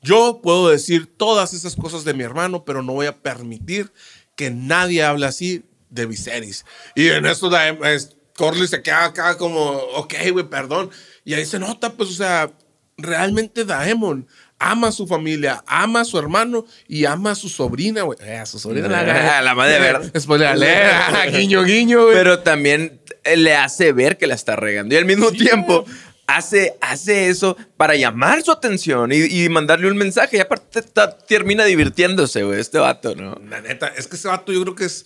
yo 0.02 0.40
puedo 0.44 0.70
decir 0.70 1.08
todas 1.18 1.54
esas 1.54 1.76
cosas 1.76 2.04
de 2.04 2.14
mi 2.14 2.24
hermano, 2.24 2.64
pero 2.64 2.84
no 2.84 2.94
voy 2.94 3.08
a 3.08 3.18
permitir 3.18 3.92
que 4.36 4.52
nadie 4.52 5.04
hable 5.04 5.26
así 5.26 5.64
de 5.90 6.06
Viserys. 6.06 6.66
Y 6.94 7.08
en 7.08 7.26
eso 7.26 7.50
Daem- 7.50 7.84
es- 7.86 8.16
Corlys 8.36 8.70
se 8.70 8.84
queda 8.84 9.06
acá 9.06 9.36
como, 9.38 9.72
ok, 9.72 10.14
güey, 10.32 10.48
perdón. 10.48 10.92
Y 11.26 11.34
ahí 11.34 11.44
se 11.46 11.58
nota, 11.58 11.94
pues, 11.94 12.10
o 12.12 12.14
sea, 12.14 12.52
realmente 12.98 13.66
Daemon 13.66 14.28
ama 14.60 14.88
a 14.88 14.92
su 14.92 15.08
familia, 15.08 15.64
ama 15.68 16.02
a 16.02 16.06
su 16.06 16.18
hermano 16.18 16.66
y 16.88 17.06
ama 17.06 17.32
a 17.32 17.36
su 17.36 17.50
sobrina, 17.50 18.02
güey. 18.04 18.18
Eh, 18.22 18.38
a 18.38 18.46
su 18.46 18.60
sobrina. 18.60 18.88
Ah, 18.90 19.42
la 19.42 19.56
madre 19.56 19.80
verde. 19.80 20.20
Spoiler 20.20 20.48
alert. 20.48 20.94
Ah, 20.94 21.26
guiño, 21.32 21.64
guiño, 21.64 22.04
güey. 22.06 22.16
Pero 22.16 22.40
también 22.40 23.02
eh, 23.24 23.38
le 23.38 23.56
hace 23.56 23.92
ver 23.94 24.18
que 24.18 24.28
la 24.28 24.36
está 24.36 24.56
regando. 24.56 24.96
Y 24.96 24.98
al 24.98 25.06
mismo 25.06 25.32
tiempo 25.32 25.86
hace, 26.26 26.76
hace 26.82 27.30
eso 27.30 27.56
para 27.78 27.96
llamar 27.96 28.42
su 28.44 28.52
atención 28.52 29.12
y, 29.12 29.26
y 29.26 29.50
mandarle 29.50 29.90
un 29.90 29.98
mensaje. 29.98 30.38
Y 30.38 30.40
aparte 30.40 30.82
ta- 30.82 31.18
termina 31.18 31.64
divirtiéndose, 31.66 32.44
güey, 32.44 32.60
este 32.60 32.80
vato, 32.80 33.16
¿no? 33.16 33.40
La 33.50 33.62
neta, 33.62 33.88
es 33.88 34.08
que 34.08 34.16
ese 34.16 34.28
vato 34.28 34.52
yo 34.52 34.62
creo 34.64 34.76
que 34.76 34.86
es 34.86 35.06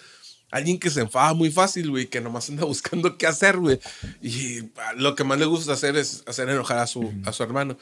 alguien 0.49 0.79
que 0.79 0.89
se 0.89 0.99
enfada 1.01 1.33
muy 1.33 1.49
fácil, 1.51 1.89
güey, 1.91 2.07
que 2.07 2.19
nomás 2.21 2.49
anda 2.49 2.65
buscando 2.65 3.17
qué 3.17 3.27
hacer, 3.27 3.57
güey. 3.57 3.79
Y 4.21 4.59
ah, 4.77 4.93
lo 4.95 5.15
que 5.15 5.23
más 5.23 5.37
le 5.39 5.45
gusta 5.45 5.73
hacer 5.73 5.95
es 5.97 6.23
hacer 6.25 6.49
enojar 6.49 6.79
a 6.79 6.87
su, 6.87 7.11
a 7.25 7.33
su 7.33 7.43
hermano. 7.43 7.77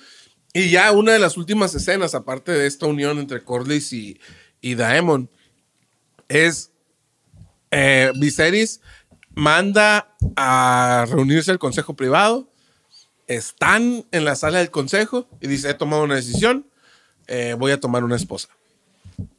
Y 0.53 0.71
ya 0.71 0.91
una 0.91 1.13
de 1.13 1.19
las 1.19 1.37
últimas 1.37 1.73
escenas, 1.75 2.15
aparte 2.15 2.51
de 2.51 2.65
esta 2.65 2.87
unión 2.87 3.19
entre 3.19 3.43
Corlys 3.43 3.93
y, 3.93 4.19
Daemon, 4.61 5.29
es 6.27 6.71
eh, 7.71 8.11
Viserys 8.15 8.81
manda 9.35 10.15
a 10.35 11.05
reunirse 11.09 11.51
el 11.51 11.59
consejo 11.59 11.95
privado. 11.95 12.51
Están 13.27 14.05
en 14.11 14.25
la 14.25 14.35
sala 14.35 14.57
del 14.57 14.71
consejo 14.71 15.29
y 15.39 15.47
dice: 15.47 15.69
He 15.69 15.73
tomado 15.75 16.03
una 16.03 16.15
decisión, 16.15 16.67
eh, 17.27 17.55
voy 17.57 17.71
a 17.71 17.79
tomar 17.79 18.03
una 18.03 18.15
esposa. 18.15 18.49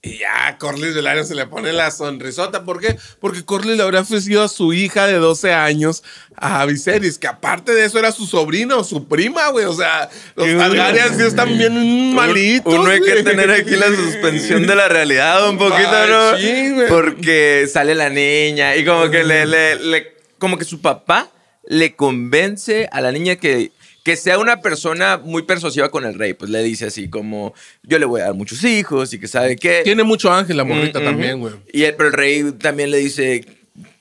Y 0.03 0.19
ya 0.19 0.57
Corlys 0.59 0.95
Velaryon 0.95 1.27
se 1.27 1.35
le 1.35 1.47
pone 1.47 1.73
la 1.73 1.91
sonrisota. 1.91 2.65
¿Por 2.65 2.81
qué? 2.81 2.97
Porque 3.21 3.45
Corlys 3.45 3.77
le 3.77 3.83
habría 3.83 4.01
ofrecido 4.01 4.43
a 4.43 4.49
su 4.49 4.73
hija 4.73 5.07
de 5.07 5.15
12 5.15 5.53
años 5.53 6.03
a 6.37 6.65
Viserys, 6.65 7.19
que 7.19 7.27
aparte 7.27 7.73
de 7.75 7.85
eso 7.85 7.99
era 7.99 8.11
su 8.13 8.27
sobrina 8.27 8.77
o 8.77 8.85
su 8.85 9.07
prima, 9.09 9.49
güey. 9.51 9.67
O 9.67 9.75
sea, 9.75 10.09
los 10.37 10.47
Targaryen 10.57 11.17
sí 11.19 11.23
están 11.25 11.57
bien 11.59 12.15
malitos. 12.15 12.73
Uno 12.75 12.91
hay 12.91 13.01
que 13.01 13.23
tener 13.23 13.51
aquí 13.51 13.77
la 13.77 13.89
suspensión 13.89 14.67
de 14.67 14.75
la 14.75 14.89
realidad 14.89 15.49
un 15.49 15.59
poquito, 15.59 16.07
¿no? 16.09 16.39
sí, 16.39 16.71
güey. 16.73 16.89
Porque 16.89 17.69
sale 17.71 17.95
la 17.95 18.09
niña 18.09 18.77
y 18.77 18.85
como 18.85 19.11
que 19.11 19.23
le, 19.23 19.45
le- 19.47 19.77
le- 19.77 20.17
como 20.39 20.57
que 20.57 20.65
su 20.65 20.81
papá 20.81 21.29
le 21.67 21.95
convence 21.95 22.89
a 22.91 23.01
la 23.03 23.13
niña 23.13 23.37
que, 23.37 23.71
que 24.03 24.17
sea 24.17 24.39
una 24.39 24.61
persona 24.63 25.19
muy 25.23 25.43
persuasiva 25.43 25.91
con 25.91 26.05
el 26.05 26.15
rey. 26.15 26.33
Pues 26.35 26.51
le 26.51 26.63
dice 26.63 26.87
así 26.87 27.09
como, 27.09 27.55
yo 27.83 27.99
le 27.99 28.07
voy 28.07 28.21
a 28.21 28.25
dar 28.25 28.35
muchos 28.35 28.65
hijos 28.65 29.13
y 29.13 29.19
que 29.21 29.29
sabe 29.29 29.57
qué. 29.57 29.83
Tiene 29.85 30.05
mucho 30.05 30.33
ángel 30.33 30.57
la 30.57 30.65
morrita 30.65 31.01
Mm, 31.01 31.05
también, 31.05 31.35
ujú. 31.35 31.41
güey. 31.51 31.55
Y 31.73 31.83
el, 31.85 31.95
pero 31.95 32.09
el 32.09 32.15
rey 32.15 32.53
también 32.53 32.91
le 32.91 32.99
dice, 32.99 33.45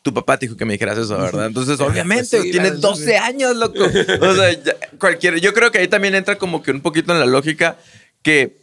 tu 0.01 0.13
papá 0.13 0.37
te 0.39 0.45
dijo 0.45 0.55
que 0.57 0.63
me 0.65 0.73
dijeras 0.73 0.97
eso, 0.97 1.17
¿verdad? 1.17 1.47
Entonces, 1.47 1.79
obviamente, 1.81 2.41
Sí, 2.41 2.51
tiene 2.51 2.69
la- 2.69 2.75
12 2.77 3.17
años, 3.17 3.55
loco. 3.57 3.83
O 4.21 4.35
sea, 4.35 4.51
ya- 4.53 4.75
cualquiera. 4.97 5.37
Yo 5.37 5.53
creo 5.53 5.71
que 5.71 5.79
ahí 5.79 5.87
también 5.87 6.15
entra 6.15 6.37
como 6.37 6.63
que 6.63 6.71
un 6.71 6.81
poquito 6.81 7.11
en 7.11 7.19
la 7.19 7.25
lógica 7.25 7.77
que, 8.23 8.55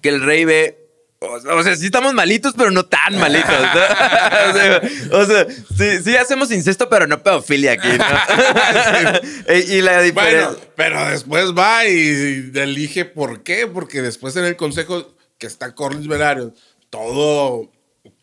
que 0.00 0.08
el 0.08 0.22
rey 0.22 0.44
ve. 0.46 0.78
O 1.20 1.62
sea, 1.64 1.74
sí 1.74 1.86
estamos 1.86 2.14
malitos, 2.14 2.54
pero 2.56 2.70
no 2.70 2.86
tan 2.86 3.18
malitos. 3.18 3.50
¿no? 3.50 5.18
o 5.18 5.26
sea, 5.26 5.46
sí, 5.76 6.02
sí 6.04 6.16
hacemos 6.16 6.52
incesto, 6.52 6.88
pero 6.88 7.08
no 7.08 7.20
pedofilia 7.22 7.72
aquí, 7.72 7.88
¿no? 7.88 9.54
y, 9.54 9.74
y 9.74 9.82
la 9.82 10.00
diferencia. 10.00 10.46
Bueno, 10.48 10.58
pero 10.76 11.08
después 11.08 11.46
va 11.54 11.86
y 11.86 12.52
elige 12.54 13.04
por 13.04 13.42
qué, 13.42 13.66
porque 13.66 14.00
después 14.00 14.36
en 14.36 14.44
el 14.44 14.54
consejo 14.56 15.12
que 15.38 15.48
está 15.48 15.74
Corlys 15.74 16.06
Velaryon, 16.06 16.54
todo, 16.88 17.68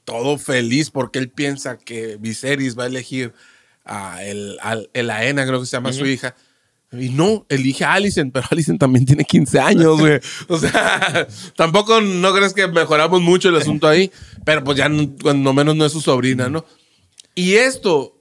todo 0.06 0.38
feliz 0.38 0.90
porque 0.90 1.20
él 1.20 1.30
piensa 1.30 1.78
que 1.78 2.16
Viserys 2.18 2.80
va 2.80 2.84
a 2.86 2.88
elegir 2.88 3.34
a 3.84 4.24
el, 4.24 4.58
al- 4.62 4.90
el 4.94 5.10
Aena, 5.12 5.46
creo 5.46 5.60
que 5.60 5.66
se 5.66 5.74
llama 5.74 5.92
su 5.92 6.06
hija. 6.06 6.34
Y 7.00 7.10
no, 7.10 7.46
elige 7.50 7.84
a 7.84 7.94
Alicent, 7.94 8.34
pero 8.34 8.48
Alicent 8.50 8.80
también 8.80 9.06
tiene 9.06 9.24
15 9.24 9.60
años, 9.60 10.00
güey. 10.00 10.20
O 10.48 10.58
sea, 10.58 11.28
tampoco 11.56 12.02
no 12.02 12.34
crees 12.34 12.54
que 12.54 12.68
mejoramos 12.68 13.22
mucho 13.22 13.50
el 13.50 13.56
asunto 13.56 13.88
ahí, 13.88 14.12
pero 14.44 14.64
pues 14.64 14.78
ya 14.78 14.90
cuando 15.22 15.54
menos 15.54 15.76
no 15.76 15.86
es 15.86 15.92
su 15.92 16.02
sobrina, 16.02 16.50
¿no? 16.50 16.66
Y 17.34 17.56
esto 17.56 18.16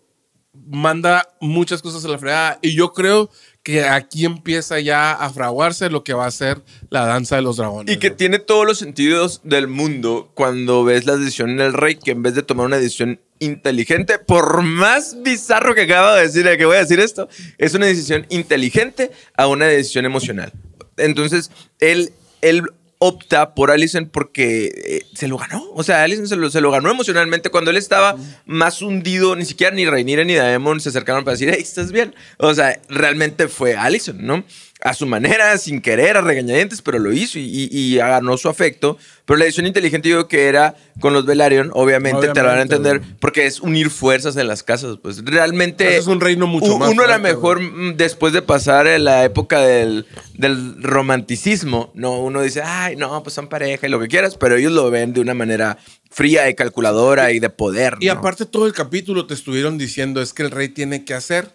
manda 0.67 1.29
muchas 1.41 1.83
cosas 1.83 2.05
a 2.05 2.09
la 2.09 2.19
fregada. 2.19 2.59
Y 2.63 2.75
yo 2.75 2.93
creo 2.93 3.31
que 3.65 3.83
aquí 3.83 4.27
empieza 4.27 4.79
ya 4.79 5.13
a 5.13 5.31
fraguarse 5.31 5.89
lo 5.89 6.05
que 6.05 6.13
va 6.13 6.27
a 6.27 6.31
ser 6.31 6.63
la 6.91 7.07
danza 7.07 7.37
de 7.37 7.43
los 7.43 7.57
dragones. 7.57 7.93
Y 7.93 7.99
que 7.99 8.11
¿no? 8.11 8.17
tiene 8.17 8.39
todos 8.39 8.67
los 8.67 8.79
sentidos 8.79 9.41
del 9.43 9.69
mundo 9.69 10.31
cuando 10.35 10.85
ves 10.85 11.07
la 11.07 11.17
decisión 11.17 11.57
del 11.57 11.73
rey, 11.73 11.97
que 11.97 12.11
en 12.11 12.23
vez 12.23 12.35
de 12.35 12.43
tomar 12.43 12.67
una 12.67 12.77
decisión 12.77 13.21
inteligente, 13.39 14.19
por 14.19 14.61
más 14.63 15.17
bizarro 15.23 15.75
que 15.75 15.83
acabo 15.83 16.15
de 16.15 16.23
decir, 16.23 16.47
que 16.59 16.67
voy 16.67 16.77
a 16.77 16.81
decir 16.81 17.01
esto, 17.01 17.27
es 17.57 17.73
una 17.73 17.87
decisión 17.87 18.27
inteligente 18.29 19.11
a 19.35 19.47
una 19.47 19.65
decisión 19.65 20.05
emocional. 20.05 20.53
Entonces, 20.99 21.51
él, 21.81 22.13
él 22.43 22.65
opta 23.07 23.55
por 23.55 23.71
Alicent 23.71 24.11
porque 24.11 24.67
eh, 24.67 25.07
se 25.15 25.29
lo 25.29 25.37
ganó. 25.37 25.63
O 25.75 25.83
sea, 25.83 26.03
Alicent 26.03 26.29
se 26.29 26.37
lo, 26.37 26.49
se 26.49 26.63
lo 26.63 26.71
ganó 26.71 26.91
emocionalmente 26.91 27.51
cuando 27.51 27.71
él 27.71 27.77
estaba 27.77 28.17
más 28.47 28.81
hundido, 28.81 29.37
ni 29.37 29.45
siquiera 29.45 29.75
ni 29.75 29.85
Rhaenyra 29.85 30.25
ni 30.25 30.35
Daemon 30.35 30.81
se 30.81 30.89
acercaron 30.89 31.23
para 31.23 31.33
decir, 31.33 31.51
hey, 31.53 31.61
¿estás 31.61 31.93
bien? 31.93 32.15
O 32.39 32.55
sea, 32.55 32.81
realmente 32.89 33.49
fue 33.49 33.77
Alicent, 33.77 34.21
¿no? 34.21 34.43
A 34.81 34.93
su 34.93 35.07
manera, 35.07 35.57
sin 35.57 35.81
querer, 35.81 36.17
a 36.17 36.21
regañadientes, 36.21 36.83
pero 36.83 36.99
lo 36.99 37.11
hizo 37.13 37.39
y, 37.39 37.43
y- 37.45 37.69
y 37.73 37.97
ganó 37.97 38.37
su 38.37 38.49
afecto. 38.51 38.99
Pero 39.25 39.39
la 39.39 39.45
decisión 39.47 39.67
inteligente 39.67 40.09
yo 40.11 40.29
que 40.29 40.47
era 40.49 40.75
con 41.01 41.15
los 41.15 41.25
Velaryon, 41.25 41.71
obviamente, 41.73 42.29
te 42.29 42.41
lo 42.43 42.49
van 42.49 42.59
a 42.59 42.63
entender, 42.63 42.99
güey. 42.99 43.11
porque 43.19 43.47
es 43.47 43.61
unir 43.61 43.89
fuerzas 43.89 44.37
en 44.37 44.47
las 44.47 44.63
casas. 44.63 44.99
Pues 45.01 45.25
realmente... 45.25 45.97
Es 45.97 46.07
un 46.07 46.21
reino 46.21 46.47
mucho 46.47 46.75
u- 46.75 46.79
más 46.79 46.91
Uno 46.91 47.03
a 47.05 47.07
la 47.07 47.19
fuerte, 47.19 47.35
mejor 47.35 47.61
mm, 47.61 47.97
después 47.97 48.35
de 48.35 48.43
pasar 48.43 48.87
en 48.87 49.05
la 49.05 49.25
época 49.25 49.61
del, 49.61 50.05
del 50.35 50.83
romanticismo, 50.83 51.91
no, 51.95 52.21
uno 52.21 52.43
dice, 52.43 52.61
ay, 52.63 52.97
no, 52.97 53.23
pues 53.23 53.35
son 53.35 53.49
pareja 53.49 53.87
y 53.87 53.91
lo 53.91 54.01
que 54.01 54.09
quieras, 54.09 54.37
pero 54.37 54.57
ellos 54.57 54.73
lo 54.73 54.91
ven 54.91 55.13
de 55.15 55.21
una 55.21 55.33
manera 55.35 55.79
fría 56.11 56.51
y 56.51 56.55
calculadora 56.55 57.33
y 57.33 57.39
de 57.39 57.49
poder. 57.49 57.97
Y 58.01 58.07
¿no? 58.07 58.13
aparte 58.15 58.45
todo 58.45 58.67
el 58.67 58.73
capítulo 58.75 59.27
te 59.27 59.33
estuvieron 59.35 59.79
diciendo 59.79 60.21
es 60.21 60.35
que 60.35 60.43
el 60.43 60.51
rey 60.51 60.69
tiene 60.69 61.05
que 61.05 61.15
hacer 61.15 61.49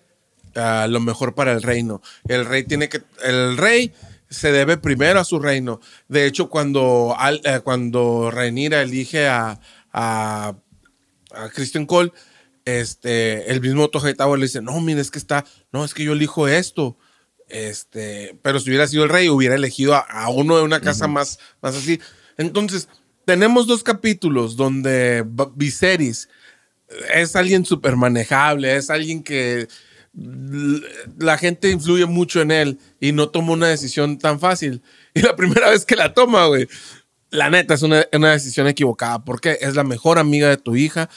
lo 0.56 1.00
mejor 1.00 1.36
para 1.36 1.52
el 1.52 1.62
reino. 1.62 2.02
El 2.28 2.46
rey 2.46 2.64
tiene 2.64 2.90
que 2.90 3.02
el 3.24 3.58
rey 3.58 3.94
se 4.30 4.52
debe 4.52 4.78
primero 4.78 5.20
a 5.20 5.24
su 5.24 5.40
reino. 5.40 5.80
De 6.08 6.26
hecho, 6.26 6.50
cuando 6.50 7.16
al- 7.18 7.42
eh, 7.44 7.62
cuando 7.64 8.30
Rhaenyra 8.32 8.82
elige 8.82 9.28
a, 9.28 9.60
a, 9.92 10.56
a 11.32 11.50
Christian 11.50 11.86
Cole, 11.86 12.12
este, 12.66 13.50
el 13.52 13.62
mismo 13.62 13.90
Hightower 13.92 14.38
le 14.40 14.46
dice, 14.46 14.62
no, 14.62 14.80
mira, 14.82 15.02
es 15.02 15.10
que 15.10 15.18
está, 15.18 15.46
no, 15.72 15.84
es 15.84 15.94
que 15.94 16.04
yo 16.04 16.14
elijo 16.14 16.48
esto. 16.48 16.98
Este, 17.48 18.38
pero 18.44 18.60
si 18.60 18.70
hubiera 18.70 18.88
sido 18.88 19.04
el 19.04 19.10
rey, 19.10 19.30
hubiera 19.30 19.56
elegido 19.56 19.96
a, 19.96 20.00
a 20.02 20.30
uno 20.30 20.56
de 20.58 20.64
una 20.64 20.80
casa 20.82 21.08
más, 21.08 21.40
más 21.62 21.76
así. 21.76 22.00
Entonces, 22.38 22.88
tenemos 23.26 23.66
dos 23.66 23.82
capítulos 23.82 24.56
donde 24.56 25.26
Viserys 25.56 26.30
es 27.14 27.36
alguien 27.36 27.66
súper 27.66 27.96
manejable, 27.96 28.76
es 28.76 28.92
alguien 28.92 29.24
que 29.24 29.68
la 30.14 31.38
gente 31.38 31.70
influye 31.70 32.06
mucho 32.06 32.42
en 32.42 32.52
él 32.52 32.80
y 33.00 33.12
no 33.12 33.30
toma 33.30 33.54
una 33.54 33.68
decisión 33.68 34.18
tan 34.18 34.40
fácil. 34.40 34.82
Y 35.14 35.22
la 35.22 35.36
primera 35.36 35.70
vez 35.72 35.86
que 35.86 35.96
la 35.96 36.14
toma, 36.14 36.46
güey, 36.46 36.68
la 37.32 37.50
neta 37.50 37.74
es 37.74 37.82
una, 37.82 38.06
decisión 38.12 38.68
equivocada 38.68 39.24
porque 39.26 39.58
es 39.62 39.76
la 39.76 39.84
mejor 39.84 40.20
amiga 40.20 40.50
de 40.50 40.58
tu 40.58 40.76
hija 40.76 41.10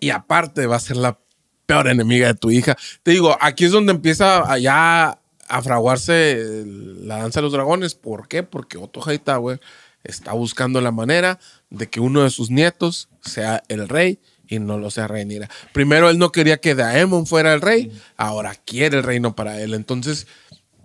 y 0.00 0.10
aparte 0.10 0.66
va 0.66 0.76
a 0.76 0.80
ser 0.80 0.96
la 0.96 1.18
peor 1.66 1.88
enemiga 1.88 2.26
de 2.26 2.34
tu 2.34 2.50
hija. 2.50 2.76
Te 3.02 3.12
digo, 3.12 3.36
aquí 3.40 3.64
es 3.64 3.72
donde 3.72 3.92
empieza 3.92 4.50
a 4.50 4.58
ya 4.58 5.18
a 5.48 5.62
fraguarse 5.62 6.64
la 6.66 7.18
danza 7.18 7.40
de 7.40 7.44
los 7.44 7.52
dragones. 7.52 7.94
¿Por 7.94 8.28
qué? 8.28 8.42
Porque 8.42 8.76
Otto 8.76 9.00
Hightower 9.00 9.60
está 10.02 10.32
buscando 10.32 10.80
la 10.80 10.90
manera 10.90 11.38
de 11.70 11.88
que 11.88 12.00
uno 12.00 12.22
de 12.22 12.30
sus 12.30 12.50
nietos 12.50 13.08
sea 13.22 13.62
el 13.68 13.88
rey 13.88 14.20
y 14.48 14.58
no 14.58 14.78
lo 14.78 14.90
sea 14.90 15.08
Rhaenyra. 15.08 15.48
Primero 15.72 16.10
él 16.10 16.18
no 16.18 16.32
quería 16.32 16.58
que 16.58 16.74
Daemon 16.74 17.26
fuera 17.26 17.54
el 17.54 17.60
rey, 17.60 17.92
ahora 18.16 18.54
quiere 18.54 18.98
el 18.98 19.02
reino 19.02 19.34
para 19.34 19.60
él. 19.60 19.74
Entonces, 19.74 20.26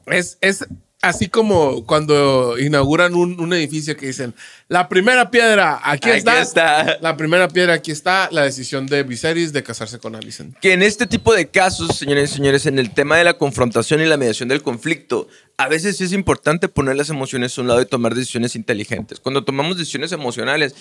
es, 0.08 0.38
es 0.42 0.66
así 1.02 1.30
como 1.30 1.86
cuando 1.86 2.58
inauguran 2.60 3.14
un, 3.16 3.40
un 3.40 3.54
edificio 3.54 3.96
que 3.96 4.08
dicen, 4.08 4.34
la 4.68 4.90
primera 4.90 5.32
piedra, 5.32 5.80
aquí, 5.84 6.10
Aquí 6.10 6.18
está. 6.20 6.42
está. 6.42 6.98
La 7.02 7.16
primera 7.16 7.48
piedra, 7.48 7.74
aquí 7.74 7.92
está 7.92 8.28
la 8.32 8.44
decisión 8.44 8.86
de 8.86 9.04
Viserys 9.04 9.54
de 9.54 9.64
casarse 9.64 9.98
con 10.00 10.16
Alicent. 10.16 10.58
que 10.60 10.74
en 10.74 10.84
este 10.84 11.08
tipo 11.08 11.34
de 11.34 11.48
casos, 11.48 11.96
señores 11.98 12.32
y 12.32 12.36
señores, 12.36 12.66
en 12.66 12.80
el 12.80 12.94
tema 12.94 13.18
de 13.18 13.24
la 13.24 13.34
confrontación 13.36 14.02
y 14.02 14.06
la 14.06 14.18
mediación 14.18 14.50
del 14.50 14.62
conflicto, 14.62 15.28
a 15.58 15.68
veces 15.68 15.98
sí 15.98 16.04
es 16.06 16.14
importante 16.14 16.68
poner 16.70 16.96
las 16.96 17.10
emociones 17.10 17.58
a 17.58 17.62
un 17.62 17.68
lado 17.68 17.82
y 17.82 17.86
tomar 17.86 18.14
decisiones 18.16 18.56
inteligentes. 18.56 19.20
Cuando 19.20 19.44
tomamos 19.44 19.78
decisiones 19.78 20.12
emocionales, 20.12 20.74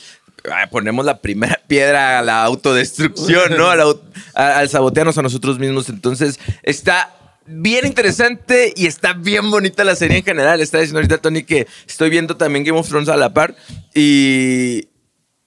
ah, 0.53 0.69
ponemos 0.71 1.05
la 1.05 1.21
primera 1.21 1.61
piedra 1.69 2.19
a 2.19 2.23
la 2.23 2.43
autodestrucción, 2.45 3.57
¿no? 3.57 3.71
A 3.71 3.77
la 3.77 3.85
au- 3.87 4.01
a- 4.35 4.59
al 4.59 4.69
sabotearnos 4.69 5.19
a 5.19 5.23
nosotros 5.23 5.59
mismos. 5.59 5.89
Entonces, 5.89 6.39
está 6.63 7.15
bien 7.49 7.87
interesante 7.87 8.73
y 8.77 8.87
está 8.87 9.13
bien 9.15 9.51
bonita 9.51 9.83
la 9.85 9.97
serie 9.97 10.19
en 10.19 10.25
general. 10.25 10.61
Está 10.61 10.79
diciendo 10.79 10.99
ahorita 10.99 11.19
Tony 11.19 11.43
que 11.45 11.67
estoy 11.87 12.11
viendo 12.11 12.37
también 12.37 12.65
Game 12.65 12.79
of 12.79 12.89
Thrones 12.89 13.09
a 13.09 13.17
la 13.17 13.33
par 13.33 13.57
y, 13.95 14.89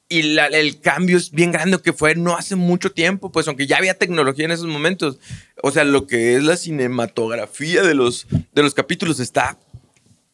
y 0.10 0.24
la- 0.24 0.48
el 0.48 0.80
cambio 0.82 1.18
es 1.18 1.32
bien 1.32 1.52
grande 1.52 1.80
que 1.82 1.94
fue 1.94 2.16
no 2.16 2.36
hace 2.36 2.56
mucho 2.56 2.92
tiempo, 2.92 3.32
pues 3.32 3.48
aunque 3.48 3.68
ya 3.68 3.78
había 3.78 3.94
tecnología 3.94 4.46
en 4.46 4.52
esos 4.52 4.68
momentos. 4.68 5.20
O 5.64 5.72
sea, 5.72 5.84
lo 5.84 6.08
que 6.08 6.36
es 6.36 6.44
la 6.44 6.58
cinematografía 6.58 7.84
de 7.84 7.94
los, 7.94 8.28
de 8.54 8.64
los 8.64 8.74
capítulos 8.74 9.20
está 9.20 9.58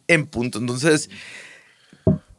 en 0.08 0.26
punto. 0.26 0.60
Entonces, 0.60 1.10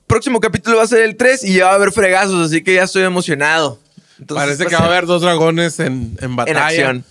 próximo 0.07 0.41
capítulo 0.41 0.79
va 0.79 0.85
a 0.85 0.89
ser 0.89 1.03
el 1.03 1.17
3 1.17 1.45
y 1.45 1.55
ya 1.57 1.67
va 1.67 1.73
a 1.73 1.75
haber 1.75 1.93
fregazos, 1.93 2.47
así 2.47 2.63
que 2.63 2.75
ya 2.75 2.85
estoy 2.85 3.03
emocionado. 3.03 3.79
Entonces, 4.19 4.47
Parece 4.47 4.65
va 4.65 4.71
que 4.71 4.77
va 4.77 4.83
a 4.83 4.87
haber 4.89 5.07
dos 5.07 5.23
dragones 5.23 5.79
en, 5.81 6.17
en 6.21 6.35
batalla. 6.37 6.67
acción. 6.67 7.05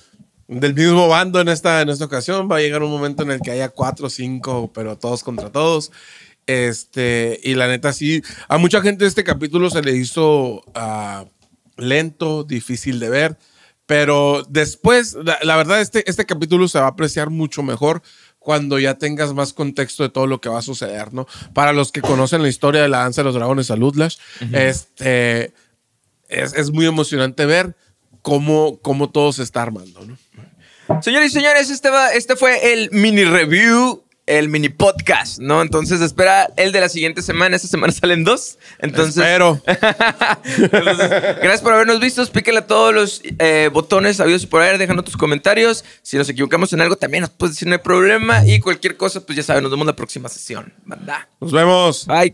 Del 0.47 0.73
mismo 0.73 1.07
bando 1.07 1.41
en 1.41 1.49
esta, 1.49 1.81
en 1.81 1.89
esta 1.89 2.05
ocasión. 2.05 2.49
Va 2.49 2.57
a 2.57 2.61
llegar 2.61 2.83
un 2.83 2.91
momento 2.91 3.23
en 3.23 3.31
el 3.31 3.41
que 3.41 3.51
haya 3.51 3.69
cuatro 3.69 4.07
o 4.07 4.09
cinco, 4.09 4.71
pero 4.73 4.97
todos 4.97 5.23
contra 5.23 5.51
todos. 5.51 5.91
Este, 6.45 7.39
y 7.43 7.55
la 7.55 7.67
neta, 7.67 7.91
sí, 7.91 8.23
a 8.47 8.57
mucha 8.57 8.81
gente 8.81 9.05
este 9.05 9.25
capítulo 9.25 9.69
se 9.69 9.81
le 9.81 9.97
hizo 9.97 10.63
ah, 10.73 11.25
lento, 11.75 12.43
difícil 12.43 12.99
de 12.99 13.09
ver. 13.09 13.37
Pero 13.85 14.43
después, 14.49 15.17
la, 15.23 15.37
la 15.43 15.55
verdad, 15.55 15.81
este, 15.81 16.09
este 16.09 16.25
capítulo 16.25 16.67
se 16.67 16.79
va 16.79 16.85
a 16.85 16.89
apreciar 16.89 17.29
mucho 17.29 17.63
mejor 17.63 18.01
cuando 18.47 18.79
ya 18.79 18.97
tengas 18.97 19.33
más 19.33 19.51
contexto 19.51 20.03
de 20.03 20.09
todo 20.09 20.25
lo 20.25 20.39
que 20.39 20.47
va 20.47 20.59
a 20.59 20.61
suceder, 20.61 21.13
¿no? 21.13 21.27
Para 21.53 21.73
los 21.73 21.91
que 21.91 21.99
conocen 21.99 22.41
la 22.41 22.47
historia 22.47 22.81
de 22.81 22.87
la 22.87 22.99
danza 22.99 23.21
de 23.21 23.25
los 23.25 23.35
dragones 23.35 23.71
a 23.71 23.75
Ludlash, 23.75 24.17
este, 24.53 25.53
es, 26.29 26.53
es 26.53 26.71
muy 26.71 26.85
emocionante 26.85 27.45
ver 27.45 27.75
cómo, 28.21 28.79
cómo 28.81 29.09
todo 29.09 29.33
se 29.33 29.43
está 29.43 29.63
armando, 29.63 30.05
¿no? 30.05 30.17
Señores 31.01 31.31
y 31.31 31.33
señores, 31.33 31.69
este, 31.69 31.89
va- 31.89 32.13
este 32.13 32.35
fue 32.35 32.73
el 32.73 32.89
mini 32.91 33.23
review, 33.23 34.03
el 34.25 34.49
mini 34.49 34.67
podcast, 34.69 35.39
¿no? 35.39 35.61
Entonces 35.61 36.01
espera 36.01 36.49
el 36.57 36.71
de 36.71 36.81
la 36.81 36.89
siguiente 36.89 37.21
semana. 37.21 37.55
Esta 37.55 37.67
semana 37.69 37.93
salen 37.99 38.23
dos. 38.23 38.57
Entonces, 38.79 39.17
Espero. 39.17 39.61
Entonces, 39.65 41.09
gracias 41.09 41.61
por 41.61 41.73
habernos 41.73 41.99
visto. 41.99 42.25
Píquenle 42.27 42.59
a 42.59 42.67
todos 42.67 42.93
los 42.93 43.21
eh, 43.39 43.69
botones 43.71 44.19
habidos 44.19 44.43
y 44.43 44.47
por 44.47 44.61
haber. 44.61 44.77
Déjanos 44.77 45.05
tus 45.05 45.15
comentarios. 45.17 45.85
Si 46.01 46.17
nos 46.17 46.27
equivocamos 46.29 46.73
en 46.73 46.81
algo, 46.81 46.95
también 46.97 47.21
nos 47.21 47.29
puedes 47.29 47.55
decir, 47.55 47.67
no 47.67 47.75
hay 47.75 47.81
problema. 47.81 48.45
Y 48.45 48.59
cualquier 48.59 48.97
cosa, 48.97 49.21
pues 49.25 49.37
ya 49.37 49.43
saben, 49.43 49.63
nos 49.63 49.71
vemos 49.71 49.87
la 49.87 49.95
próxima 49.95 50.27
sesión. 50.29 50.73
Banda. 50.85 51.29
Nos 51.39 51.51
vemos. 51.51 52.05
Bye. 52.07 52.33